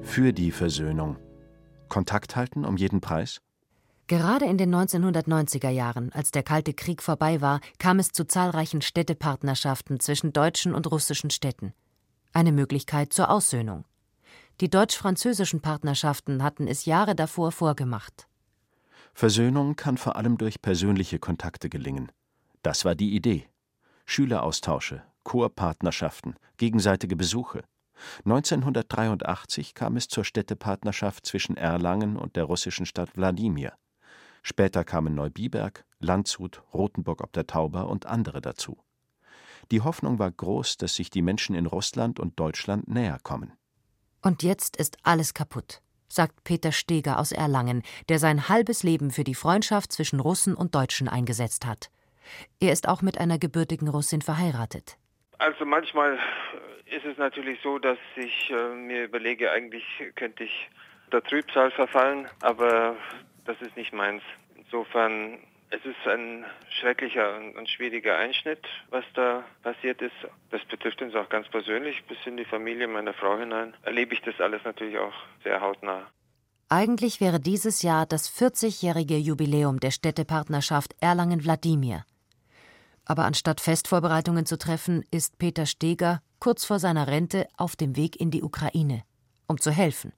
Für 0.02 0.32
die 0.32 0.50
Versöhnung. 0.50 1.16
Kontakt 1.88 2.34
halten 2.34 2.64
um 2.64 2.76
jeden 2.76 3.00
Preis? 3.00 3.40
Gerade 4.06 4.44
in 4.44 4.58
den 4.58 4.74
1990er 4.74 5.70
Jahren, 5.70 6.12
als 6.12 6.30
der 6.30 6.42
Kalte 6.42 6.74
Krieg 6.74 7.02
vorbei 7.02 7.40
war, 7.40 7.60
kam 7.78 7.98
es 7.98 8.08
zu 8.08 8.26
zahlreichen 8.26 8.82
Städtepartnerschaften 8.82 9.98
zwischen 9.98 10.34
deutschen 10.34 10.74
und 10.74 10.90
russischen 10.90 11.30
Städten. 11.30 11.72
Eine 12.34 12.52
Möglichkeit 12.52 13.14
zur 13.14 13.30
Aussöhnung. 13.30 13.84
Die 14.60 14.68
deutsch-französischen 14.68 15.60
Partnerschaften 15.60 16.42
hatten 16.42 16.68
es 16.68 16.84
Jahre 16.84 17.14
davor 17.14 17.50
vorgemacht. 17.50 18.28
Versöhnung 19.14 19.74
kann 19.74 19.96
vor 19.96 20.16
allem 20.16 20.36
durch 20.36 20.60
persönliche 20.60 21.18
Kontakte 21.18 21.70
gelingen. 21.70 22.12
Das 22.62 22.84
war 22.84 22.94
die 22.94 23.14
Idee. 23.14 23.48
Schüleraustausche, 24.04 25.02
Chorpartnerschaften, 25.22 26.34
gegenseitige 26.58 27.16
Besuche. 27.16 27.64
1983 28.26 29.72
kam 29.72 29.96
es 29.96 30.08
zur 30.08 30.24
Städtepartnerschaft 30.24 31.24
zwischen 31.24 31.56
Erlangen 31.56 32.16
und 32.16 32.36
der 32.36 32.44
russischen 32.44 32.86
Stadt 32.86 33.16
Wladimir. 33.16 33.72
Später 34.46 34.84
kamen 34.84 35.14
Neubiberg, 35.14 35.86
Landshut, 36.00 36.62
Rothenburg 36.74 37.22
ob 37.22 37.32
der 37.32 37.46
Tauber 37.46 37.88
und 37.88 38.04
andere 38.04 38.42
dazu. 38.42 38.76
Die 39.70 39.80
Hoffnung 39.80 40.18
war 40.18 40.30
groß, 40.30 40.76
dass 40.76 40.94
sich 40.94 41.08
die 41.08 41.22
Menschen 41.22 41.56
in 41.56 41.64
Russland 41.64 42.20
und 42.20 42.38
Deutschland 42.38 42.86
näher 42.86 43.18
kommen. 43.22 43.54
Und 44.22 44.42
jetzt 44.42 44.76
ist 44.76 44.98
alles 45.02 45.32
kaputt, 45.32 45.80
sagt 46.08 46.44
Peter 46.44 46.72
Steger 46.72 47.18
aus 47.18 47.32
Erlangen, 47.32 47.82
der 48.10 48.18
sein 48.18 48.50
halbes 48.50 48.82
Leben 48.82 49.10
für 49.10 49.24
die 49.24 49.34
Freundschaft 49.34 49.92
zwischen 49.92 50.20
Russen 50.20 50.54
und 50.54 50.74
Deutschen 50.74 51.08
eingesetzt 51.08 51.64
hat. 51.64 51.90
Er 52.60 52.72
ist 52.72 52.86
auch 52.86 53.00
mit 53.00 53.16
einer 53.16 53.38
gebürtigen 53.38 53.88
Russin 53.88 54.20
verheiratet. 54.20 54.98
Also 55.38 55.64
manchmal 55.64 56.18
ist 56.84 57.06
es 57.06 57.16
natürlich 57.16 57.58
so, 57.62 57.78
dass 57.78 57.98
ich 58.16 58.50
äh, 58.50 58.74
mir 58.74 59.04
überlege, 59.04 59.50
eigentlich 59.50 59.84
könnte 60.16 60.44
ich 60.44 60.70
der 61.12 61.22
Trübsal 61.22 61.70
verfallen, 61.70 62.28
aber 62.42 62.96
das 63.44 63.60
ist 63.60 63.76
nicht 63.76 63.92
meins. 63.92 64.22
Insofern, 64.56 65.38
es 65.70 65.84
ist 65.84 66.06
ein 66.06 66.44
schrecklicher 66.80 67.38
und 67.56 67.68
schwieriger 67.68 68.16
Einschnitt, 68.16 68.64
was 68.90 69.04
da 69.14 69.44
passiert 69.62 70.00
ist. 70.02 70.14
Das 70.50 70.64
betrifft 70.66 71.02
uns 71.02 71.14
auch 71.14 71.28
ganz 71.28 71.48
persönlich, 71.48 72.02
bis 72.04 72.18
in 72.26 72.36
die 72.36 72.44
Familie 72.44 72.88
meiner 72.88 73.14
Frau 73.14 73.38
hinein. 73.38 73.74
Erlebe 73.82 74.14
ich 74.14 74.22
das 74.22 74.40
alles 74.40 74.62
natürlich 74.64 74.98
auch 74.98 75.14
sehr 75.42 75.60
hautnah. 75.60 76.06
Eigentlich 76.68 77.20
wäre 77.20 77.40
dieses 77.40 77.82
Jahr 77.82 78.06
das 78.06 78.30
40-jährige 78.30 79.16
Jubiläum 79.16 79.80
der 79.80 79.90
Städtepartnerschaft 79.90 80.96
Erlangen-Wladimir. 81.00 82.04
Aber 83.04 83.24
anstatt 83.24 83.60
Festvorbereitungen 83.60 84.46
zu 84.46 84.56
treffen, 84.56 85.04
ist 85.10 85.38
Peter 85.38 85.66
Steger 85.66 86.22
kurz 86.38 86.64
vor 86.64 86.78
seiner 86.78 87.06
Rente 87.06 87.46
auf 87.56 87.76
dem 87.76 87.96
Weg 87.96 88.18
in 88.18 88.30
die 88.30 88.42
Ukraine, 88.42 89.02
um 89.46 89.60
zu 89.60 89.70
helfen. 89.70 90.12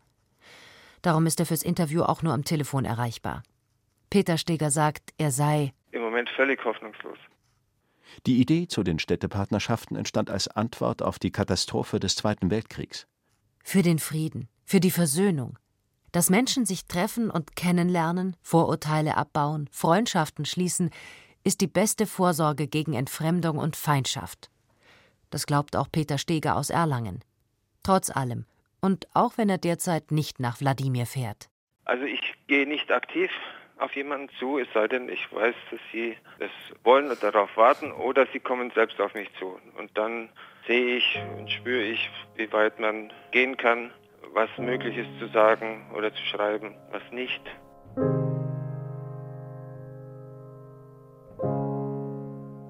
Darum 1.06 1.24
ist 1.26 1.38
er 1.38 1.46
fürs 1.46 1.62
Interview 1.62 2.02
auch 2.02 2.22
nur 2.22 2.32
am 2.32 2.42
Telefon 2.42 2.84
erreichbar. 2.84 3.44
Peter 4.10 4.36
Steger 4.36 4.72
sagt, 4.72 5.14
er 5.18 5.30
sei 5.30 5.72
im 5.92 6.02
Moment 6.02 6.28
völlig 6.30 6.64
hoffnungslos. 6.64 7.16
Die 8.26 8.40
Idee 8.40 8.66
zu 8.66 8.82
den 8.82 8.98
Städtepartnerschaften 8.98 9.96
entstand 9.96 10.30
als 10.30 10.48
Antwort 10.48 11.02
auf 11.02 11.20
die 11.20 11.30
Katastrophe 11.30 12.00
des 12.00 12.16
Zweiten 12.16 12.50
Weltkriegs. 12.50 13.06
Für 13.62 13.82
den 13.82 14.00
Frieden, 14.00 14.48
für 14.64 14.80
die 14.80 14.90
Versöhnung, 14.90 15.60
dass 16.10 16.28
Menschen 16.28 16.66
sich 16.66 16.88
treffen 16.88 17.30
und 17.30 17.54
kennenlernen, 17.54 18.34
Vorurteile 18.42 19.16
abbauen, 19.16 19.68
Freundschaften 19.70 20.44
schließen, 20.44 20.90
ist 21.44 21.60
die 21.60 21.68
beste 21.68 22.08
Vorsorge 22.08 22.66
gegen 22.66 22.94
Entfremdung 22.94 23.58
und 23.58 23.76
Feindschaft. 23.76 24.50
Das 25.30 25.46
glaubt 25.46 25.76
auch 25.76 25.86
Peter 25.88 26.18
Steger 26.18 26.56
aus 26.56 26.70
Erlangen. 26.70 27.22
Trotz 27.84 28.10
allem 28.10 28.44
und 28.86 29.08
auch 29.14 29.36
wenn 29.36 29.48
er 29.48 29.58
derzeit 29.58 30.12
nicht 30.12 30.38
nach 30.38 30.60
Wladimir 30.60 31.06
fährt. 31.06 31.48
Also 31.84 32.04
ich 32.04 32.20
gehe 32.46 32.66
nicht 32.66 32.92
aktiv 32.92 33.30
auf 33.78 33.94
jemanden 33.96 34.28
zu, 34.38 34.58
es 34.58 34.68
sei 34.72 34.86
denn, 34.86 35.08
ich 35.08 35.30
weiß, 35.32 35.54
dass 35.70 35.80
sie 35.92 36.16
es 36.38 36.50
wollen 36.84 37.10
und 37.10 37.20
darauf 37.20 37.54
warten 37.56 37.90
oder 37.90 38.26
sie 38.32 38.38
kommen 38.38 38.70
selbst 38.74 39.00
auf 39.00 39.12
mich 39.14 39.28
zu. 39.40 39.58
Und 39.76 39.90
dann 39.98 40.30
sehe 40.68 40.96
ich 40.98 41.18
und 41.36 41.50
spüre 41.50 41.82
ich, 41.82 42.08
wie 42.36 42.50
weit 42.52 42.78
man 42.78 43.12
gehen 43.32 43.56
kann, 43.56 43.90
was 44.32 44.48
möglich 44.56 44.96
ist 44.96 45.18
zu 45.18 45.26
sagen 45.28 45.90
oder 45.94 46.14
zu 46.14 46.22
schreiben, 46.22 46.74
was 46.92 47.02
nicht. 47.10 47.42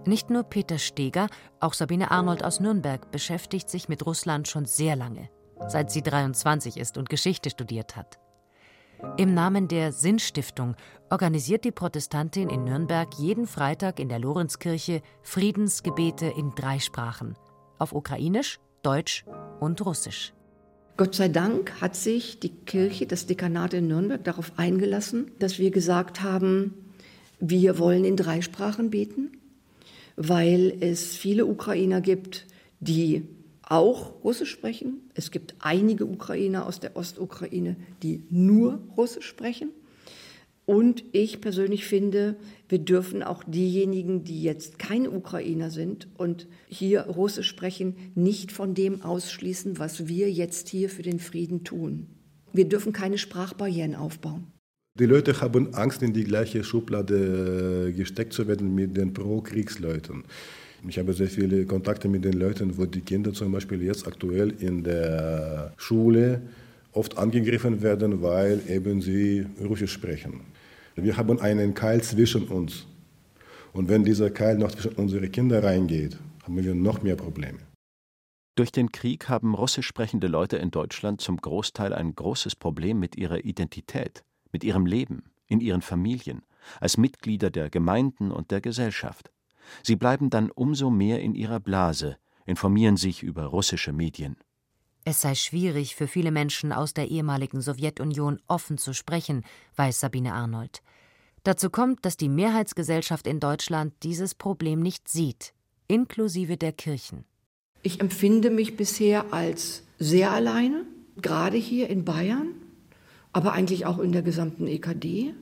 Nicht 0.07 0.31
nur 0.31 0.45
Peter 0.45 0.79
Steger, 0.79 1.27
auch 1.61 1.75
Sabine 1.75 2.11
Arnold 2.11 2.45
aus 2.45 2.61
Nürnberg 2.61 3.11
beschäftigt 3.11 3.69
sich 3.69 3.89
mit 3.89 4.07
Russland 4.07 4.47
schon 4.47 4.65
sehr 4.65 4.95
lange, 4.95 5.29
seit 5.69 5.91
sie 5.91 6.03
23 6.03 6.77
ist 6.77 6.99
und 6.99 7.09
Geschichte 7.09 7.51
studiert 7.51 7.97
hat. 7.97 8.19
Im 9.19 9.35
Namen 9.35 9.69
der 9.69 9.93
Sinnstiftung 9.93 10.75
organisiert 11.11 11.65
die 11.65 11.71
Protestantin 11.71 12.49
in 12.49 12.65
Nürnberg 12.65 13.13
jeden 13.19 13.47
Freitag 13.47 14.01
in 14.01 14.09
der 14.09 14.19
Lorenzkirche 14.19 15.03
Friedensgebete 15.23 16.27
in 16.27 16.53
drei 16.55 16.79
Sprachen: 16.79 17.37
auf 17.79 17.93
Ukrainisch, 17.93 18.59
Deutsch 18.83 19.25
und 19.61 19.85
Russisch. 19.85 20.33
Gott 20.97 21.15
sei 21.15 21.29
Dank 21.29 21.81
hat 21.83 21.95
sich 21.95 22.41
die 22.41 22.49
Kirche, 22.49 23.07
das 23.07 23.27
Dekanat 23.27 23.75
in 23.75 23.87
Nürnberg 23.87 24.25
darauf 24.25 24.53
eingelassen, 24.57 25.31
dass 25.39 25.59
wir 25.59 25.71
gesagt 25.71 26.23
haben, 26.23 26.73
wir 27.39 27.79
wollen 27.79 28.07
in 28.07 28.17
drei 28.17 28.41
Sprachen 28.41 28.89
beten 28.89 29.37
weil 30.17 30.75
es 30.81 31.15
viele 31.15 31.47
Ukrainer 31.47 32.01
gibt, 32.01 32.47
die 32.81 33.29
auch 33.67 34.25
Russisch 34.25 34.51
sprechen. 34.51 35.11
Es 35.15 35.31
gibt 35.31 35.57
einige 35.59 36.07
Ukrainer 36.07 36.67
aus 36.67 36.81
der 36.81 36.97
Ostukraine, 36.97 37.77
die 38.03 38.25
nur 38.31 38.81
Russisch 38.97 39.27
sprechen. 39.27 39.71
Und 40.65 41.05
ich 41.13 41.41
persönlich 41.41 41.85
finde, 41.85 42.37
wir 42.69 42.81
dürfen 42.81 43.23
auch 43.23 43.45
diejenigen, 43.45 44.25
die 44.25 44.43
jetzt 44.43 44.81
keine 44.81 45.13
Ukrainer 45.13 45.71
sind 45.71 46.09
und 46.17 46.49
hier 46.67 47.03
Russisch 47.03 47.49
sprechen, 47.49 47.95
nicht 48.17 48.51
von 48.51 48.75
dem 48.75 49.03
ausschließen, 49.03 49.79
was 49.79 50.09
wir 50.09 50.31
jetzt 50.31 50.69
hier 50.69 50.91
für 50.91 51.03
den 51.03 51.21
Frieden 51.21 51.63
tun. 51.63 52.09
Wir 52.53 52.69
dürfen 52.69 52.93
keine 52.93 53.19
Sprachbarrieren 53.19 53.95
aufbauen. 53.95 54.49
Die 54.99 55.07
Leute 55.07 55.41
haben 55.41 55.75
Angst, 55.75 56.03
in 56.03 56.15
die 56.15 56.25
gleiche 56.25 56.65
Schublade 56.65 57.93
gesteckt 57.95 58.33
zu 58.33 58.49
werden 58.49 58.75
mit 58.75 58.97
den 58.97 59.13
Pro-Kriegsleuten. 59.13 60.25
Ich 60.89 60.99
habe 60.99 61.13
sehr 61.13 61.29
viele 61.29 61.67
Kontakte 61.67 62.09
mit 62.09 62.25
den 62.25 62.35
Leuten, 62.35 62.79
wo 62.79 62.87
die 62.87 63.01
Kinder 63.01 63.33
zum 63.33 63.51
Beispiel 63.51 63.83
jetzt 63.83 64.07
aktuell 64.07 64.51
in 64.61 64.85
der 64.85 65.73
Schule 65.77 66.43
oft 66.93 67.19
angegriffen 67.19 67.83
werden, 67.83 68.23
weil 68.23 68.61
eben 68.69 69.03
sie 69.03 69.47
Russisch 69.61 69.93
sprechen. 69.93 70.41
Wir 70.95 71.17
haben 71.17 71.41
einen 71.41 71.75
Keil 71.75 72.03
zwischen 72.03 72.49
uns. 72.49 72.87
Und 73.73 73.89
wenn 73.89 74.05
dieser 74.05 74.31
Keil 74.31 74.57
noch 74.57 74.71
zwischen 74.71 74.93
unsere 74.93 75.29
Kinder 75.29 75.63
reingeht, 75.63 76.17
haben 76.45 76.57
wir 76.63 76.75
noch 76.75 77.03
mehr 77.03 77.17
Probleme. 77.17 77.59
Durch 78.55 78.73
den 78.73 78.91
Krieg 78.91 79.29
haben 79.29 79.55
russisch 79.55 79.87
sprechende 79.87 80.29
Leute 80.29 80.57
in 80.57 80.71
Deutschland 80.71 81.21
zum 81.21 81.37
Großteil 81.37 81.93
ein 81.93 82.15
großes 82.15 82.57
Problem 82.57 82.99
mit 82.99 83.17
ihrer 83.17 83.45
Identität, 83.45 84.25
mit 84.53 84.65
ihrem 84.65 84.87
Leben, 84.87 85.25
in 85.49 85.61
ihren 85.61 85.83
Familien, 85.83 86.43
als 86.81 86.97
Mitglieder 86.97 87.51
der 87.51 87.69
Gemeinden 87.69 88.31
und 88.31 88.51
der 88.51 88.63
Gesellschaft. 88.63 89.31
Sie 89.83 89.97
bleiben 89.97 90.31
dann 90.31 90.51
umso 90.51 90.91
mehr 90.91 91.21
in 91.21 91.35
ihrer 91.35 91.61
Blase, 91.61 92.17
informieren 92.45 92.97
sich 92.97 93.23
über 93.23 93.45
russische 93.47 93.93
Medien. 93.93 94.37
Es 95.05 95.21
sei 95.21 95.35
schwierig 95.37 95.95
für 95.95 96.09
viele 96.09 96.33
Menschen 96.33 96.73
aus 96.73 96.93
der 96.93 97.09
ehemaligen 97.09 97.61
Sowjetunion 97.61 98.41
offen 98.49 98.77
zu 98.77 98.93
sprechen, 98.93 99.45
weiß 99.77 100.01
Sabine 100.01 100.33
Arnold. 100.33 100.83
Dazu 101.45 101.71
kommt, 101.71 102.05
dass 102.05 102.17
die 102.17 102.29
Mehrheitsgesellschaft 102.29 103.29
in 103.29 103.39
Deutschland 103.39 103.95
dieses 104.03 104.35
Problem 104.35 104.81
nicht 104.81 105.09
sieht, 105.09 105.55
inklusive 105.87 106.57
der 106.57 106.73
Kirchen. 106.73 107.25
Ich 107.85 108.01
empfinde 108.01 108.51
mich 108.51 108.77
bisher 108.77 109.33
als 109.33 109.85
sehr 110.01 110.33
alleine, 110.33 110.85
gerade 111.23 111.57
hier 111.57 111.89
in 111.89 112.05
Bayern, 112.05 112.49
aber 113.33 113.53
eigentlich 113.53 113.87
auch 113.87 114.01
in 114.01 114.11
der 114.11 114.23
gesamten 114.23 114.67
EKD. 114.67 115.35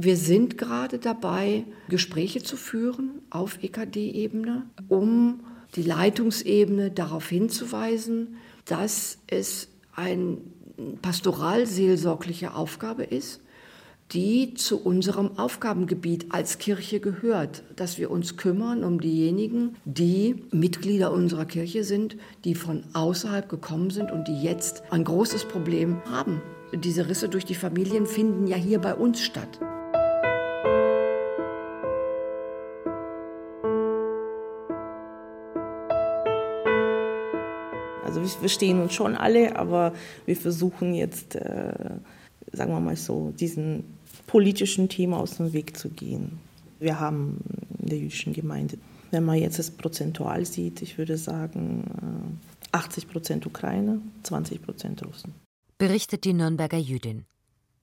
Wir 0.00 0.16
sind 0.16 0.58
gerade 0.58 1.00
dabei, 1.00 1.64
Gespräche 1.88 2.40
zu 2.40 2.56
führen 2.56 3.20
auf 3.30 3.62
EKD-Ebene, 3.64 4.66
um 4.88 5.40
die 5.74 5.82
Leitungsebene 5.82 6.92
darauf 6.92 7.28
hinzuweisen, 7.28 8.36
dass 8.64 9.18
es 9.26 9.68
eine 9.96 10.38
pastoralseelsorgliche 11.02 12.54
Aufgabe 12.54 13.02
ist, 13.02 13.40
die 14.12 14.54
zu 14.54 14.80
unserem 14.80 15.36
Aufgabengebiet 15.36 16.26
als 16.30 16.58
Kirche 16.58 17.00
gehört, 17.00 17.64
dass 17.74 17.98
wir 17.98 18.12
uns 18.12 18.36
kümmern 18.36 18.84
um 18.84 19.00
diejenigen, 19.00 19.74
die 19.84 20.44
Mitglieder 20.52 21.12
unserer 21.12 21.44
Kirche 21.44 21.82
sind, 21.82 22.16
die 22.44 22.54
von 22.54 22.84
außerhalb 22.92 23.48
gekommen 23.48 23.90
sind 23.90 24.12
und 24.12 24.28
die 24.28 24.42
jetzt 24.42 24.84
ein 24.90 25.02
großes 25.02 25.46
Problem 25.46 26.00
haben. 26.04 26.40
Diese 26.72 27.08
Risse 27.08 27.28
durch 27.28 27.44
die 27.44 27.56
Familien 27.56 28.06
finden 28.06 28.46
ja 28.46 28.56
hier 28.56 28.78
bei 28.78 28.94
uns 28.94 29.20
statt. 29.20 29.58
Wir 38.36 38.40
verstehen 38.40 38.80
uns 38.80 38.94
schon 38.94 39.16
alle, 39.16 39.56
aber 39.56 39.92
wir 40.26 40.36
versuchen 40.36 40.94
jetzt, 40.94 41.34
äh, 41.36 41.90
sagen 42.52 42.72
wir 42.72 42.80
mal 42.80 42.96
so, 42.96 43.32
diesen 43.38 43.84
politischen 44.26 44.88
Thema 44.88 45.18
aus 45.18 45.36
dem 45.36 45.52
Weg 45.52 45.76
zu 45.76 45.88
gehen. 45.88 46.38
Wir 46.78 47.00
haben 47.00 47.38
in 47.80 47.86
der 47.86 47.98
jüdischen 47.98 48.32
Gemeinde, 48.32 48.78
wenn 49.10 49.24
man 49.24 49.38
jetzt 49.38 49.58
das 49.58 49.70
prozentual 49.70 50.44
sieht, 50.44 50.82
ich 50.82 50.98
würde 50.98 51.16
sagen 51.16 52.38
80 52.72 53.04
äh, 53.04 53.06
Prozent 53.06 53.46
Ukraine, 53.46 54.00
20 54.22 54.62
Prozent 54.62 55.04
Russen. 55.04 55.34
Berichtet 55.78 56.24
die 56.24 56.34
Nürnberger 56.34 56.78
Jüdin. 56.78 57.24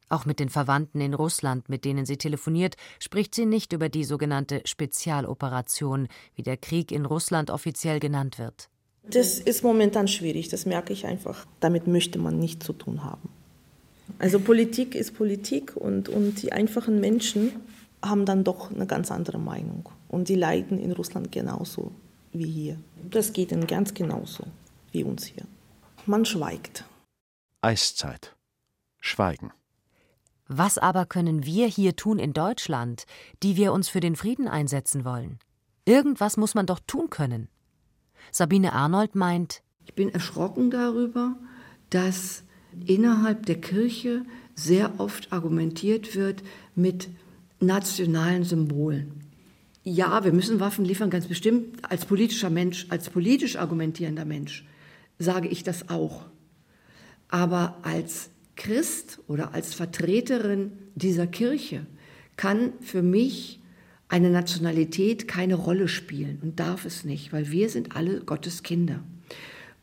Auch 0.07 0.25
mit 0.25 0.39
den 0.39 0.49
Verwandten 0.49 1.01
in 1.01 1.15
Russland, 1.15 1.67
mit 1.67 1.83
denen 1.83 2.05
sie 2.05 2.17
telefoniert, 2.17 2.75
spricht 2.99 3.33
sie 3.33 3.47
nicht 3.47 3.73
über 3.73 3.89
die 3.89 4.03
sogenannte 4.03 4.61
Spezialoperation, 4.65 6.07
wie 6.35 6.43
der 6.43 6.57
Krieg 6.57 6.91
in 6.91 7.05
Russland 7.05 7.49
offiziell 7.49 7.99
genannt 7.99 8.37
wird. 8.37 8.69
Das 9.09 9.39
ist 9.39 9.63
momentan 9.63 10.07
schwierig, 10.07 10.49
das 10.49 10.65
merke 10.65 10.93
ich 10.93 11.05
einfach. 11.05 11.45
Damit 11.59 11.87
möchte 11.87 12.19
man 12.19 12.39
nichts 12.39 12.65
zu 12.65 12.73
tun 12.73 13.03
haben. 13.03 13.29
Also 14.19 14.39
Politik 14.39 14.95
ist 14.95 15.15
Politik 15.15 15.75
und, 15.75 16.09
und 16.09 16.41
die 16.41 16.51
einfachen 16.51 16.99
Menschen 16.99 17.51
haben 18.01 18.25
dann 18.25 18.43
doch 18.43 18.71
eine 18.71 18.85
ganz 18.85 19.11
andere 19.11 19.39
Meinung. 19.39 19.89
Und 20.07 20.29
die 20.29 20.35
leiden 20.35 20.79
in 20.79 20.91
Russland 20.91 21.31
genauso 21.31 21.91
wie 22.31 22.49
hier. 22.49 22.79
Das 23.09 23.33
geht 23.33 23.51
ihnen 23.51 23.67
ganz 23.67 23.93
genauso 23.93 24.43
wie 24.91 25.03
uns 25.03 25.25
hier. 25.25 25.43
Man 26.05 26.25
schweigt. 26.25 26.85
Eiszeit. 27.61 28.35
Schweigen. 28.99 29.51
Was 30.47 30.77
aber 30.77 31.05
können 31.05 31.45
wir 31.45 31.67
hier 31.67 31.95
tun 31.95 32.19
in 32.19 32.33
Deutschland, 32.33 33.05
die 33.41 33.55
wir 33.57 33.73
uns 33.73 33.89
für 33.89 33.99
den 33.99 34.15
Frieden 34.15 34.47
einsetzen 34.47 35.03
wollen? 35.03 35.39
Irgendwas 35.85 36.37
muss 36.37 36.53
man 36.53 36.67
doch 36.67 36.79
tun 36.85 37.09
können. 37.09 37.49
Sabine 38.31 38.73
Arnold 38.73 39.15
meint, 39.15 39.61
ich 39.85 39.93
bin 39.93 40.09
erschrocken 40.09 40.71
darüber, 40.71 41.35
dass 41.89 42.43
innerhalb 42.85 43.45
der 43.45 43.61
Kirche 43.61 44.23
sehr 44.55 44.99
oft 44.99 45.31
argumentiert 45.31 46.15
wird 46.15 46.43
mit 46.75 47.09
nationalen 47.59 48.43
Symbolen. 48.43 49.21
Ja, 49.83 50.23
wir 50.23 50.33
müssen 50.33 50.59
Waffen 50.59 50.83
liefern, 50.83 51.09
ganz 51.09 51.27
bestimmt. 51.27 51.89
Als 51.89 52.05
politischer 52.05 52.49
Mensch, 52.49 52.87
als 52.89 53.09
politisch 53.09 53.55
argumentierender 53.55 54.25
Mensch 54.25 54.65
sage 55.19 55.47
ich 55.47 55.63
das 55.63 55.89
auch. 55.89 56.25
Aber 57.29 57.77
als 57.83 58.29
Christ 58.55 59.19
oder 59.27 59.53
als 59.53 59.73
Vertreterin 59.73 60.71
dieser 60.95 61.27
Kirche 61.27 61.85
kann 62.35 62.73
für 62.81 63.03
mich 63.03 63.59
eine 64.07 64.29
Nationalität 64.29 65.27
keine 65.27 65.55
Rolle 65.55 65.87
spielen 65.87 66.39
und 66.41 66.59
darf 66.59 66.85
es 66.85 67.03
nicht, 67.03 67.33
weil 67.33 67.51
wir 67.51 67.69
sind 67.69 67.95
alle 67.95 68.21
Gottes 68.21 68.63
Kinder. 68.63 69.03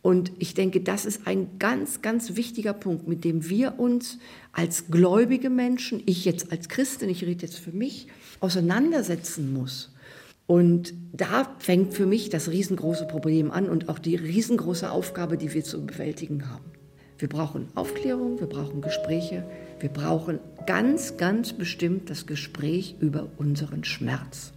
Und 0.02 0.32
ich 0.38 0.54
denke, 0.54 0.80
das 0.80 1.04
ist 1.04 1.26
ein 1.28 1.58
ganz, 1.60 2.02
ganz 2.02 2.34
wichtiger 2.34 2.72
Punkt, 2.72 3.06
mit 3.06 3.24
dem 3.24 3.48
wir 3.48 3.78
uns 3.78 4.18
als 4.52 4.90
gläubige 4.90 5.48
Menschen, 5.48 6.02
ich 6.06 6.24
jetzt 6.24 6.50
als 6.50 6.68
Christin, 6.68 7.08
ich 7.08 7.24
rede 7.24 7.42
jetzt 7.42 7.58
für 7.58 7.70
mich, 7.70 8.08
auseinandersetzen 8.40 9.52
muss. 9.52 9.94
Und 10.48 10.92
da 11.12 11.54
fängt 11.60 11.94
für 11.94 12.04
mich 12.06 12.30
das 12.30 12.50
riesengroße 12.50 13.06
Problem 13.06 13.52
an 13.52 13.68
und 13.68 13.88
auch 13.88 14.00
die 14.00 14.16
riesengroße 14.16 14.90
Aufgabe, 14.90 15.38
die 15.38 15.54
wir 15.54 15.62
zu 15.62 15.86
bewältigen 15.86 16.50
haben. 16.50 16.64
Wir 17.18 17.28
brauchen 17.28 17.68
Aufklärung, 17.76 18.40
wir 18.40 18.48
brauchen 18.48 18.80
Gespräche, 18.80 19.44
wir 19.82 19.90
brauchen 19.90 20.38
ganz, 20.64 21.16
ganz 21.16 21.52
bestimmt 21.52 22.08
das 22.08 22.26
Gespräch 22.26 22.94
über 23.00 23.26
unseren 23.36 23.82
Schmerz. 23.82 24.52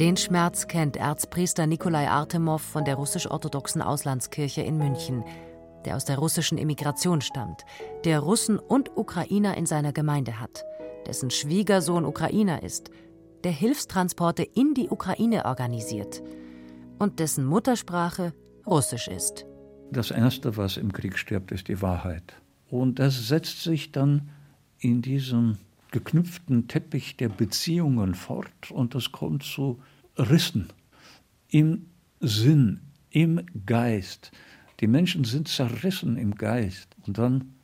Den 0.00 0.16
Schmerz 0.16 0.66
kennt 0.66 0.96
Erzpriester 0.96 1.66
Nikolai 1.66 2.08
Artemow 2.08 2.60
von 2.60 2.84
der 2.84 2.96
russisch-orthodoxen 2.96 3.82
Auslandskirche 3.82 4.62
in 4.62 4.78
München, 4.78 5.24
der 5.84 5.96
aus 5.96 6.04
der 6.04 6.18
russischen 6.18 6.58
Emigration 6.58 7.20
stammt, 7.20 7.64
der 8.04 8.20
Russen 8.20 8.58
und 8.58 8.96
Ukrainer 8.96 9.56
in 9.56 9.66
seiner 9.66 9.92
Gemeinde 9.92 10.40
hat 10.40 10.64
dessen 11.08 11.30
Schwiegersohn 11.30 12.04
Ukrainer 12.04 12.62
ist, 12.62 12.90
der 13.42 13.52
Hilfstransporte 13.52 14.42
in 14.42 14.74
die 14.74 14.90
Ukraine 14.90 15.46
organisiert 15.46 16.22
und 16.98 17.18
dessen 17.18 17.46
Muttersprache 17.46 18.34
Russisch 18.66 19.08
ist. 19.08 19.46
Das 19.90 20.10
Erste, 20.10 20.56
was 20.56 20.76
im 20.76 20.92
Krieg 20.92 21.18
stirbt, 21.18 21.50
ist 21.50 21.68
die 21.68 21.80
Wahrheit. 21.80 22.34
Und 22.68 22.98
das 22.98 23.28
setzt 23.28 23.62
sich 23.62 23.90
dann 23.90 24.28
in 24.78 25.00
diesem 25.00 25.56
geknüpften 25.90 26.68
Teppich 26.68 27.16
der 27.16 27.30
Beziehungen 27.30 28.14
fort 28.14 28.70
und 28.70 28.94
das 28.94 29.10
kommt 29.10 29.42
zu 29.42 29.80
Rissen 30.18 30.68
im 31.48 31.86
Sinn, 32.20 32.80
im 33.10 33.46
Geist. 33.64 34.30
Die 34.80 34.86
Menschen 34.86 35.24
sind 35.24 35.48
zerrissen 35.48 36.16
im 36.16 36.34
Geist 36.34 36.88
und 37.06 37.18
dann 37.18 37.54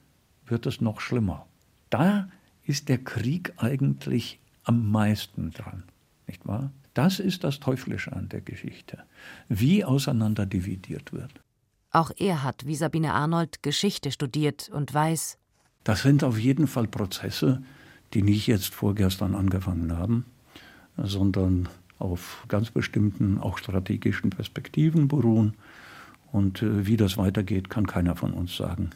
wird 0.46 0.66
es 0.66 0.81
noch 0.81 1.00
schlimmer. 1.00 1.46
Da 1.90 2.29
ist 2.64 2.88
der 2.88 2.98
Krieg 2.98 3.53
eigentlich 3.57 4.40
am 4.64 4.90
meisten 4.90 5.50
dran, 5.50 5.85
nicht 6.27 6.46
wahr? 6.46 6.72
Das 6.94 7.18
ist 7.18 7.44
das 7.44 7.61
Teuflische 7.61 8.12
an 8.12 8.29
der 8.29 8.40
Geschichte, 8.40 9.03
wie 9.48 9.85
auseinander 9.85 10.46
dividiert 10.46 11.12
wird. 11.12 11.33
Auch 11.90 12.11
er 12.16 12.42
hat, 12.42 12.66
wie 12.66 12.74
Sabine 12.74 13.12
Arnold, 13.12 13.62
Geschichte 13.62 14.11
studiert 14.11 14.68
und 14.68 14.92
weiß, 14.92 15.38
das 15.85 16.00
sind 16.00 16.24
auf 16.24 16.38
jeden 16.38 16.66
Fall 16.66 16.88
Prozesse, 16.88 17.62
die 18.14 18.22
nicht 18.22 18.46
jetzt 18.46 18.74
vorgestern 18.74 19.35
angefangen 19.35 19.96
haben, 19.96 20.24
sondern 20.96 21.68
auf 21.98 22.44
ganz 22.48 22.70
bestimmten, 22.70 23.38
auch 23.38 23.59
strategischen 23.59 24.31
Perspektiven 24.31 25.09
beruhen. 25.09 25.55
Und 26.34 26.62
äh, 26.62 26.84
wie 26.84 26.96
das 26.96 27.16
weitergeht, 27.16 27.70
kann 27.70 27.86
keiner 27.86 28.16
von 28.16 28.34
uns 28.34 28.56
sagen. 28.56 28.90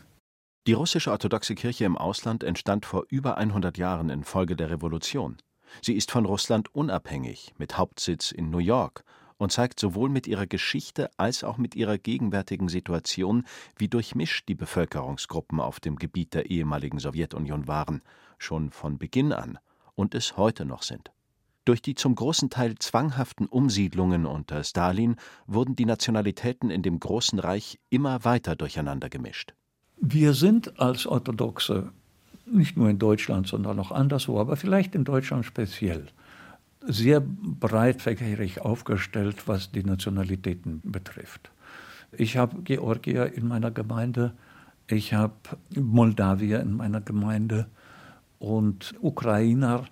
Die 0.66 0.72
russische 0.72 1.12
orthodoxe 1.12 1.54
Kirche 1.54 1.84
im 1.84 1.96
Ausland 1.96 2.42
entstand 2.42 2.84
vor 2.84 3.04
über 3.10 3.38
100 3.38 3.78
Jahren 3.78 4.10
infolge 4.10 4.56
der 4.56 4.70
Revolution. 4.70 5.36
Sie 5.80 5.94
ist 5.94 6.10
von 6.10 6.26
Russland 6.26 6.74
unabhängig, 6.74 7.54
mit 7.56 7.78
Hauptsitz 7.78 8.32
in 8.32 8.50
New 8.50 8.58
York 8.58 9.04
und 9.36 9.52
zeigt 9.52 9.78
sowohl 9.78 10.08
mit 10.08 10.26
ihrer 10.26 10.48
Geschichte 10.48 11.10
als 11.16 11.44
auch 11.44 11.58
mit 11.58 11.76
ihrer 11.76 11.96
gegenwärtigen 11.96 12.68
Situation, 12.68 13.44
wie 13.76 13.86
durchmischt 13.86 14.48
die 14.48 14.56
Bevölkerungsgruppen 14.56 15.60
auf 15.60 15.78
dem 15.78 15.94
Gebiet 15.94 16.34
der 16.34 16.50
ehemaligen 16.50 16.98
Sowjetunion 16.98 17.68
waren, 17.68 18.02
schon 18.38 18.72
von 18.72 18.98
Beginn 18.98 19.32
an 19.32 19.60
und 19.94 20.16
es 20.16 20.36
heute 20.36 20.64
noch 20.64 20.82
sind. 20.82 21.12
Durch 21.68 21.82
die 21.82 21.94
zum 21.94 22.14
großen 22.14 22.48
Teil 22.48 22.76
zwanghaften 22.78 23.44
Umsiedlungen 23.44 24.24
unter 24.24 24.64
Stalin 24.64 25.16
wurden 25.46 25.76
die 25.76 25.84
Nationalitäten 25.84 26.70
in 26.70 26.80
dem 26.80 26.98
Großen 26.98 27.38
Reich 27.38 27.78
immer 27.90 28.24
weiter 28.24 28.56
durcheinander 28.56 29.10
gemischt. 29.10 29.52
Wir 30.00 30.32
sind 30.32 30.80
als 30.80 31.06
Orthodoxe, 31.06 31.92
nicht 32.46 32.78
nur 32.78 32.88
in 32.88 32.98
Deutschland, 32.98 33.48
sondern 33.48 33.78
auch 33.80 33.92
anderswo, 33.92 34.40
aber 34.40 34.56
vielleicht 34.56 34.94
in 34.94 35.04
Deutschland 35.04 35.44
speziell, 35.44 36.06
sehr 36.86 37.20
breitfächerig 37.20 38.62
aufgestellt, 38.62 39.46
was 39.46 39.70
die 39.70 39.84
Nationalitäten 39.84 40.80
betrifft. 40.82 41.50
Ich 42.12 42.38
habe 42.38 42.62
Georgier 42.62 43.34
in 43.34 43.46
meiner 43.46 43.70
Gemeinde, 43.70 44.32
ich 44.86 45.12
habe 45.12 45.34
Moldawier 45.78 46.60
in 46.60 46.78
meiner 46.78 47.02
Gemeinde 47.02 47.66
und 48.38 48.94
Ukrainer, 49.02 49.84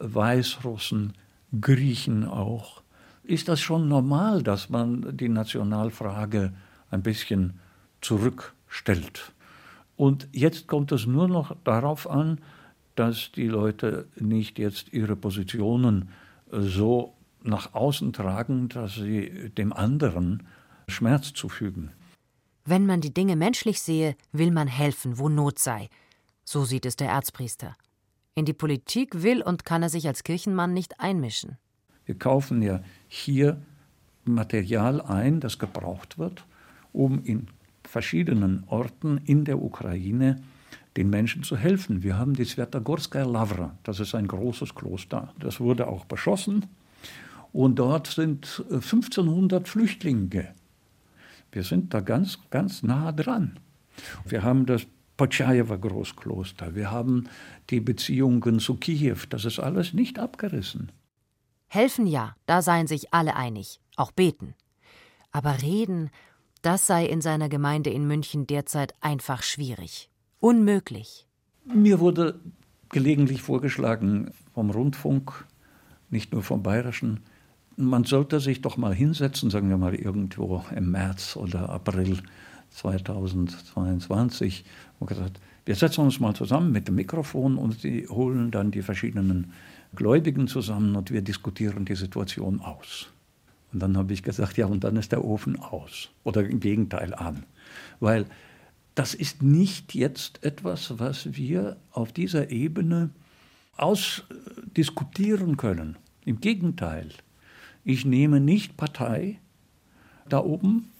Weißrussen, 0.00 1.12
Griechen 1.58 2.24
auch. 2.24 2.82
Ist 3.24 3.48
das 3.48 3.60
schon 3.60 3.88
normal, 3.88 4.42
dass 4.42 4.70
man 4.70 5.16
die 5.16 5.28
Nationalfrage 5.28 6.52
ein 6.90 7.02
bisschen 7.02 7.58
zurückstellt? 8.00 9.32
Und 9.96 10.28
jetzt 10.32 10.66
kommt 10.66 10.92
es 10.92 11.06
nur 11.06 11.28
noch 11.28 11.56
darauf 11.64 12.08
an, 12.08 12.40
dass 12.94 13.32
die 13.32 13.48
Leute 13.48 14.08
nicht 14.18 14.58
jetzt 14.58 14.92
ihre 14.92 15.16
Positionen 15.16 16.08
so 16.50 17.14
nach 17.42 17.74
außen 17.74 18.12
tragen, 18.12 18.68
dass 18.68 18.94
sie 18.94 19.50
dem 19.56 19.72
anderen 19.72 20.46
Schmerz 20.88 21.32
zufügen. 21.32 21.90
Wenn 22.64 22.86
man 22.86 23.00
die 23.00 23.14
Dinge 23.14 23.36
menschlich 23.36 23.80
sehe, 23.80 24.16
will 24.32 24.50
man 24.50 24.68
helfen, 24.68 25.18
wo 25.18 25.28
Not 25.28 25.58
sei. 25.58 25.88
So 26.44 26.64
sieht 26.64 26.84
es 26.84 26.96
der 26.96 27.08
Erzpriester. 27.08 27.76
In 28.40 28.46
die 28.46 28.54
Politik 28.54 29.22
will 29.22 29.42
und 29.42 29.66
kann 29.66 29.82
er 29.82 29.90
sich 29.90 30.08
als 30.08 30.24
Kirchenmann 30.24 30.72
nicht 30.72 30.98
einmischen. 30.98 31.58
Wir 32.06 32.14
kaufen 32.14 32.62
ja 32.62 32.80
hier 33.06 33.60
Material 34.24 35.02
ein, 35.02 35.40
das 35.40 35.58
gebraucht 35.58 36.18
wird, 36.18 36.46
um 36.94 37.22
in 37.22 37.48
verschiedenen 37.84 38.64
Orten 38.68 39.18
in 39.26 39.44
der 39.44 39.60
Ukraine 39.60 40.40
den 40.96 41.10
Menschen 41.10 41.42
zu 41.42 41.58
helfen. 41.58 42.02
Wir 42.02 42.16
haben 42.16 42.32
die 42.32 42.46
Svetogorskaya 42.46 43.26
Lavra, 43.26 43.76
das 43.82 44.00
ist 44.00 44.14
ein 44.14 44.26
großes 44.26 44.74
Kloster. 44.74 45.34
Das 45.38 45.60
wurde 45.60 45.86
auch 45.88 46.06
beschossen 46.06 46.64
und 47.52 47.78
dort 47.78 48.06
sind 48.06 48.64
1500 48.70 49.68
Flüchtlinge 49.68 50.54
wir 51.52 51.64
sind 51.64 51.92
da 51.94 52.00
ganz, 52.00 52.38
ganz 52.50 52.82
nah 52.82 53.12
dran. 53.12 53.58
Wir 54.24 54.42
haben 54.42 54.66
das 54.66 54.86
Pochajewa 55.20 55.76
Großkloster, 55.76 56.74
wir 56.74 56.90
haben 56.90 57.28
die 57.68 57.80
Beziehungen 57.80 58.58
zu 58.58 58.76
Kiew, 58.76 59.18
das 59.28 59.44
ist 59.44 59.58
alles 59.58 59.92
nicht 59.92 60.18
abgerissen. 60.18 60.90
Helfen 61.66 62.06
ja, 62.06 62.36
da 62.46 62.62
seien 62.62 62.86
sich 62.86 63.12
alle 63.12 63.36
einig, 63.36 63.82
auch 63.96 64.12
beten. 64.12 64.54
Aber 65.30 65.60
reden, 65.60 66.08
das 66.62 66.86
sei 66.86 67.04
in 67.04 67.20
seiner 67.20 67.50
Gemeinde 67.50 67.90
in 67.90 68.06
München 68.06 68.46
derzeit 68.46 68.94
einfach 69.02 69.42
schwierig. 69.42 70.08
Unmöglich. 70.38 71.26
Mir 71.66 72.00
wurde 72.00 72.40
gelegentlich 72.88 73.42
vorgeschlagen 73.42 74.30
vom 74.54 74.70
Rundfunk, 74.70 75.44
nicht 76.08 76.32
nur 76.32 76.42
vom 76.42 76.62
Bayerischen, 76.62 77.20
man 77.76 78.04
sollte 78.04 78.40
sich 78.40 78.62
doch 78.62 78.78
mal 78.78 78.94
hinsetzen, 78.94 79.50
sagen 79.50 79.68
wir 79.68 79.76
mal 79.76 79.94
irgendwo 79.94 80.64
im 80.74 80.92
März 80.92 81.36
oder 81.36 81.68
April 81.68 82.22
2022 82.70 84.64
und 85.00 85.08
gesagt, 85.08 85.40
wir 85.64 85.74
setzen 85.74 86.02
uns 86.02 86.20
mal 86.20 86.34
zusammen 86.34 86.70
mit 86.70 86.86
dem 86.86 86.94
Mikrofon 86.94 87.58
und 87.58 87.80
sie 87.80 88.06
holen 88.08 88.50
dann 88.50 88.70
die 88.70 88.82
verschiedenen 88.82 89.52
Gläubigen 89.96 90.46
zusammen 90.46 90.94
und 90.94 91.10
wir 91.10 91.22
diskutieren 91.22 91.84
die 91.84 91.96
Situation 91.96 92.60
aus. 92.60 93.08
Und 93.72 93.80
dann 93.80 93.96
habe 93.96 94.12
ich 94.12 94.22
gesagt, 94.22 94.56
ja, 94.56 94.66
und 94.66 94.84
dann 94.84 94.96
ist 94.96 95.12
der 95.12 95.24
Ofen 95.24 95.58
aus 95.58 96.10
oder 96.22 96.44
im 96.44 96.60
Gegenteil 96.60 97.14
an. 97.14 97.44
Weil 97.98 98.26
das 98.94 99.14
ist 99.14 99.42
nicht 99.42 99.94
jetzt 99.94 100.44
etwas, 100.44 100.98
was 100.98 101.36
wir 101.36 101.76
auf 101.92 102.12
dieser 102.12 102.50
Ebene 102.50 103.10
ausdiskutieren 103.76 105.56
können. 105.56 105.96
Im 106.24 106.40
Gegenteil. 106.40 107.08
Ich 107.84 108.04
nehme 108.04 108.40
nicht 108.40 108.76
Partei 108.76 109.38
da 110.28 110.40
oben, 110.40 110.90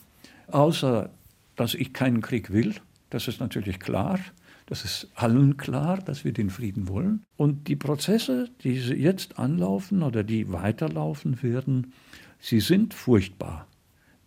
außer 0.46 1.10
dass 1.56 1.74
ich 1.74 1.92
keinen 1.92 2.22
Krieg 2.22 2.52
will. 2.52 2.74
Das 3.11 3.29
ist 3.29 3.40
natürlich 3.40 3.79
klar. 3.81 4.18
Das 4.66 4.85
ist 4.85 5.09
allen 5.16 5.57
klar, 5.57 5.99
dass 5.99 6.25
wir 6.25 6.33
den 6.33 6.49
Frieden 6.49 6.88
wollen. 6.88 7.25
Und 7.37 7.66
die 7.66 7.77
Prozesse, 7.77 8.51
die 8.62 8.75
jetzt 8.75 9.38
anlaufen 9.38 10.03
oder 10.03 10.23
die 10.23 10.53
weiterlaufen 10.53 11.42
werden, 11.42 11.92
sie 12.38 12.61
sind 12.61 12.94
furchtbar. 12.94 13.66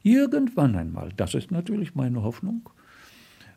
Irgendwann 0.02 0.76
einmal, 0.76 1.14
das 1.16 1.34
ist 1.34 1.50
natürlich 1.50 1.96
meine 1.96 2.24
Hoffnung, 2.24 2.70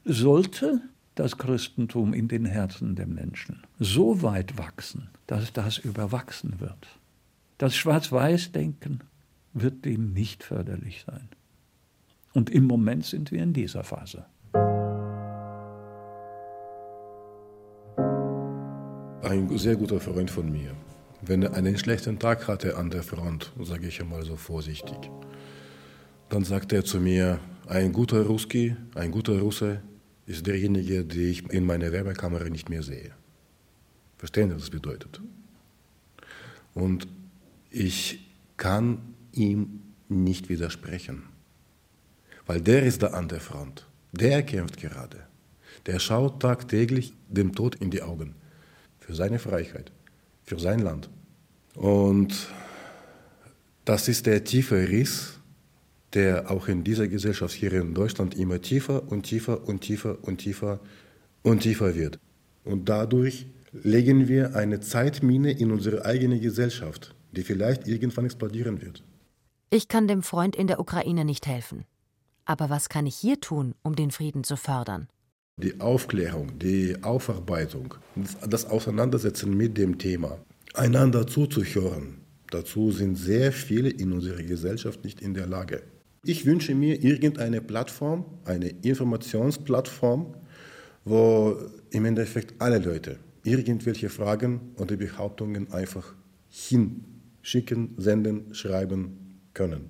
sollte 0.05 0.81
das 1.17 1.39
Christentum 1.39 2.15
in 2.15 2.29
den 2.29 2.45
Herzen 2.45 2.95
der 2.95 3.09
Menschen 3.09 3.65
so 3.81 4.23
weit 4.23 4.57
wachsen, 4.57 5.09
dass 5.27 5.53
das 5.53 5.79
überwachsen 5.79 6.61
wird. 6.61 6.87
Das 7.59 7.75
Schwarz-Weiß-Denken 7.75 9.01
wird 9.55 9.85
dem 9.85 10.13
nicht 10.13 10.45
förderlich 10.45 11.05
sein. 11.05 11.29
Und 12.33 12.51
im 12.51 12.65
Moment 12.65 13.07
sind 13.07 13.33
wir 13.33 13.43
in 13.43 13.55
dieser 13.55 13.83
Phase. 13.83 14.27
Ein 19.27 19.59
sehr 19.59 19.75
guter 19.75 19.99
Freund 19.99 20.31
von 20.31 20.53
mir, 20.53 20.71
wenn 21.21 21.43
er 21.43 21.55
einen 21.55 21.77
schlechten 21.77 22.21
Tag 22.21 22.47
hatte 22.47 22.77
an 22.77 22.91
der 22.91 23.03
Front, 23.03 23.53
sage 23.61 23.89
ich 23.89 24.01
einmal 24.01 24.25
so 24.25 24.37
vorsichtig, 24.37 25.11
dann 26.29 26.45
sagte 26.45 26.77
er 26.77 26.85
zu 26.85 27.01
mir, 27.01 27.41
ein 27.67 27.93
guter 27.93 28.25
Ruski, 28.25 28.77
ein 28.95 29.11
guter 29.11 29.41
Russe 29.41 29.83
ist 30.27 30.47
derjenige, 30.47 31.05
den 31.05 31.29
ich 31.29 31.51
in 31.51 31.67
meiner 31.67 31.91
Werbekamera 31.91 32.49
nicht 32.49 32.69
mehr 32.69 32.85
sehe. 32.85 33.11
Verstehen 34.17 34.51
Sie, 34.51 34.55
was 34.55 34.63
das 34.63 34.71
bedeutet? 34.71 35.21
Und 36.75 37.09
ich 37.71 38.31
kann 38.57 39.13
ihm 39.33 39.83
nicht 40.09 40.49
widersprechen, 40.49 41.25
weil 42.47 42.61
der 42.61 42.85
ist 42.85 43.03
da 43.03 43.09
an 43.09 43.27
der 43.27 43.41
Front. 43.41 43.89
Der 44.13 44.45
kämpft 44.45 44.77
gerade. 44.77 45.27
Der 45.87 45.99
schaut 45.99 46.39
tagtäglich 46.41 47.13
dem 47.29 47.57
Tod 47.57 47.75
in 47.75 47.91
die 47.91 48.03
Augen. 48.03 48.37
Für 49.07 49.15
seine 49.15 49.39
Freiheit, 49.39 49.93
für 50.43 50.59
sein 50.59 50.81
Land. 50.81 51.09
Und 51.75 52.49
das 53.85 54.09
ist 54.09 54.27
der 54.27 54.43
tiefe 54.43 54.89
Riss, 54.89 55.39
der 56.13 56.51
auch 56.51 56.67
in 56.69 56.83
dieser 56.83 57.07
Gesellschaft 57.07 57.55
hier 57.55 57.73
in 57.73 57.95
Deutschland 57.95 58.35
immer 58.37 58.61
tiefer 58.61 59.11
und 59.11 59.23
tiefer 59.23 59.69
und 59.69 59.81
tiefer 59.81 60.19
und 60.23 60.39
tiefer 60.39 60.81
und 61.43 61.61
tiefer 61.61 61.95
wird. 61.95 62.19
Und 62.65 62.89
dadurch 62.89 63.47
legen 63.73 64.27
wir 64.27 64.57
eine 64.57 64.81
Zeitmine 64.81 65.53
in 65.53 65.71
unsere 65.71 66.05
eigene 66.05 66.41
Gesellschaft 66.41 67.17
die 67.37 67.43
vielleicht 67.43 67.87
irgendwann 67.87 68.25
explodieren 68.25 68.81
wird. 68.81 69.05
Ich 69.71 69.89
kann 69.89 70.09
dem 70.09 70.23
Freund 70.23 70.57
in 70.57 70.67
der 70.67 70.81
Ukraine 70.81 71.25
nicht 71.25 71.47
helfen. 71.47 71.85
Aber 72.45 72.71
was 72.71 72.89
kann 72.89 73.07
ich 73.07 73.17
hier 73.17 73.41
tun, 73.41 73.75
um 73.83 73.97
den 73.97 74.11
Frieden 74.11 74.45
zu 74.45 74.57
fördern? 74.57 75.09
Die 75.59 75.81
Aufklärung, 75.81 76.59
die 76.59 77.03
Aufarbeitung, 77.03 77.95
das 78.47 78.67
Auseinandersetzen 78.67 79.57
mit 79.57 79.79
dem 79.79 79.97
Thema, 79.97 80.39
einander 80.75 81.27
zuzuhören, 81.27 82.19
dazu 82.51 82.93
sind 82.93 83.17
sehr 83.17 83.53
viele 83.53 83.89
in 83.89 84.13
unserer 84.13 84.43
Gesellschaft 84.43 85.03
nicht 85.03 85.23
in 85.23 85.33
der 85.33 85.47
Lage. 85.47 85.83
Ich 86.25 86.45
wünsche 86.45 86.75
mir 86.75 87.03
irgendeine 87.03 87.63
Plattform, 87.63 88.27
eine 88.45 88.69
Informationsplattform, 88.69 90.35
wo 91.07 91.57
im 91.89 92.05
Endeffekt 92.05 92.61
alle 92.61 92.79
Leute 92.79 93.19
irgendwelche 93.43 94.11
Fragen 94.11 94.75
oder 94.77 94.99
Behauptungen 94.99 95.73
einfach 95.73 96.15
hin 96.51 97.03
schicken, 97.41 97.95
senden, 97.97 98.55
schreiben 98.55 99.41
können. 99.55 99.89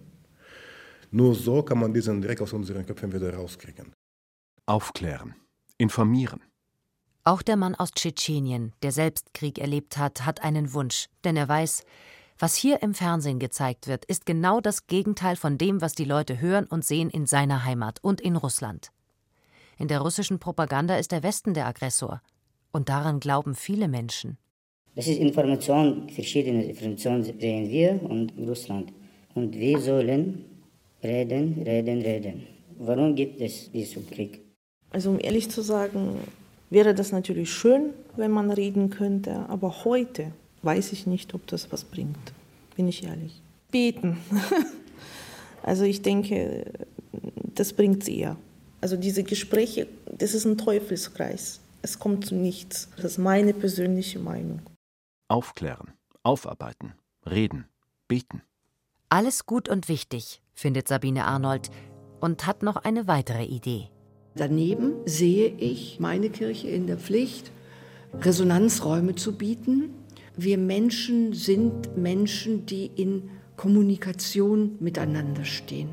Nur 1.11 1.35
so 1.35 1.65
kann 1.65 1.81
man 1.81 1.93
diesen 1.93 2.23
Dreck 2.23 2.41
aus 2.41 2.53
unseren 2.53 2.87
Köpfen 2.87 3.13
wieder 3.13 3.35
rauskriegen. 3.35 3.93
Aufklären, 4.67 5.35
informieren. 5.79 6.41
Auch 7.25 7.43
der 7.43 7.57
Mann 7.57 7.75
aus 7.75 7.91
Tschetschenien, 7.91 8.73
der 8.83 8.93
selbst 8.93 9.35
Krieg 9.35 9.59
erlebt 9.59 9.99
hat, 9.99 10.25
hat 10.25 10.45
einen 10.45 10.73
Wunsch, 10.75 11.09
denn 11.25 11.37
er 11.37 11.49
weiß, 11.49 11.85
was 12.39 12.55
hier 12.55 12.83
im 12.83 12.95
Fernsehen 12.95 13.39
gezeigt 13.39 13.87
wird, 13.87 14.05
ist 14.05 14.27
genau 14.27 14.61
das 14.61 14.87
Gegenteil 14.87 15.37
von 15.37 15.57
dem, 15.57 15.81
was 15.81 15.95
die 15.95 16.05
Leute 16.05 16.41
hören 16.41 16.67
und 16.67 16.85
sehen 16.85 17.09
in 17.09 17.27
seiner 17.27 17.65
Heimat 17.65 17.99
und 18.03 18.21
in 18.21 18.37
Russland. 18.37 18.93
In 19.79 19.89
der 19.89 20.01
russischen 20.01 20.39
Propaganda 20.39 20.97
ist 20.97 21.13
der 21.13 21.23
Westen 21.23 21.55
der 21.55 21.67
Aggressor. 21.67 22.23
Und 22.73 22.89
daran 22.91 23.21
glauben 23.21 23.55
viele 23.55 23.89
Menschen. 23.89 24.37
Das 24.95 25.09
ist 25.09 25.19
Information, 25.19 26.09
verschiedene 26.11 26.65
Informationen 26.65 27.25
sehen 27.25 27.71
wir 27.71 28.03
und 28.03 28.33
Russland. 28.39 28.93
Und 29.35 29.55
wir 29.59 29.81
sollen 29.81 30.45
reden, 31.03 31.63
reden, 31.63 32.03
reden. 32.03 32.47
Warum 32.79 33.15
gibt 33.15 33.41
es 33.41 33.71
diesen 33.73 34.09
Krieg? 34.09 34.46
Also 34.91 35.11
um 35.11 35.19
ehrlich 35.21 35.51
zu 35.51 35.63
sagen, 35.63 36.19
wäre 36.71 36.95
das 36.95 37.13
natürlich 37.13 37.53
schön, 37.53 37.91
wenn 38.17 38.31
man 38.31 38.51
reden 38.51 38.91
könnte, 38.91 39.47
aber 39.49 39.85
heute 39.85 40.33
weiß 40.63 40.93
ich 40.93 41.07
nicht, 41.07 41.35
ob 41.35 41.47
das 41.47 41.71
was 41.73 41.85
bringt. 41.85 42.33
bin 42.77 42.89
ich 42.89 43.05
ehrlich. 43.05 43.41
Beten. 43.71 44.19
also 45.63 45.85
ich 45.85 46.03
denke, 46.03 46.67
das 47.55 47.73
bringt 47.73 48.03
es 48.03 48.09
eher. 48.09 48.37
Also 48.81 48.97
diese 48.97 49.25
Gespräche, 49.25 49.87
das 50.11 50.35
ist 50.35 50.45
ein 50.45 50.59
Teufelskreis. 50.59 51.61
Es 51.83 51.99
kommt 51.99 52.27
zu 52.27 52.35
nichts. 52.35 52.89
Das 52.97 53.05
ist 53.13 53.19
meine 53.19 53.55
persönliche 53.55 54.19
Meinung. 54.19 54.61
Aufklären, 55.29 55.93
aufarbeiten, 56.23 56.95
reden, 57.29 57.67
beten. 58.09 58.43
Alles 59.09 59.47
gut 59.47 59.69
und 59.69 59.89
wichtig, 59.89 60.43
findet 60.53 60.89
Sabine 60.89 61.25
Arnold 61.25 61.71
und 62.21 62.47
hat 62.47 62.63
noch 62.63 62.77
eine 62.77 63.07
weitere 63.07 63.45
Idee. 63.45 63.89
Daneben 64.37 64.93
sehe 65.07 65.49
ich 65.49 65.99
meine 65.99 66.29
Kirche 66.29 66.69
in 66.69 66.87
der 66.87 66.99
Pflicht, 66.99 67.51
Resonanzräume 68.21 69.15
zu 69.15 69.33
bieten. 69.33 69.91
Wir 70.37 70.59
Menschen 70.59 71.33
sind 71.33 71.97
Menschen, 71.97 72.67
die 72.67 72.91
in 72.95 73.31
Kommunikation 73.57 74.77
miteinander 74.79 75.47
stehen. 75.47 75.89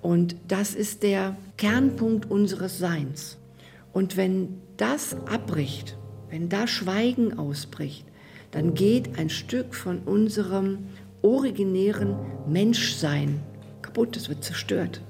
Und 0.00 0.34
das 0.48 0.74
ist 0.74 1.04
der 1.04 1.36
Kernpunkt 1.56 2.28
unseres 2.28 2.78
Seins. 2.78 3.38
Und 3.92 4.16
wenn 4.16 4.60
das 4.76 5.14
abbricht, 5.26 5.96
wenn 6.28 6.48
da 6.48 6.66
Schweigen 6.66 7.38
ausbricht, 7.38 8.04
dann 8.50 8.74
geht 8.74 9.18
ein 9.18 9.30
Stück 9.30 9.76
von 9.76 10.00
unserem 10.00 10.78
originären 11.22 12.16
Menschsein 12.48 13.40
kaputt, 13.80 14.16
es 14.16 14.28
wird 14.28 14.42
zerstört. 14.42 15.00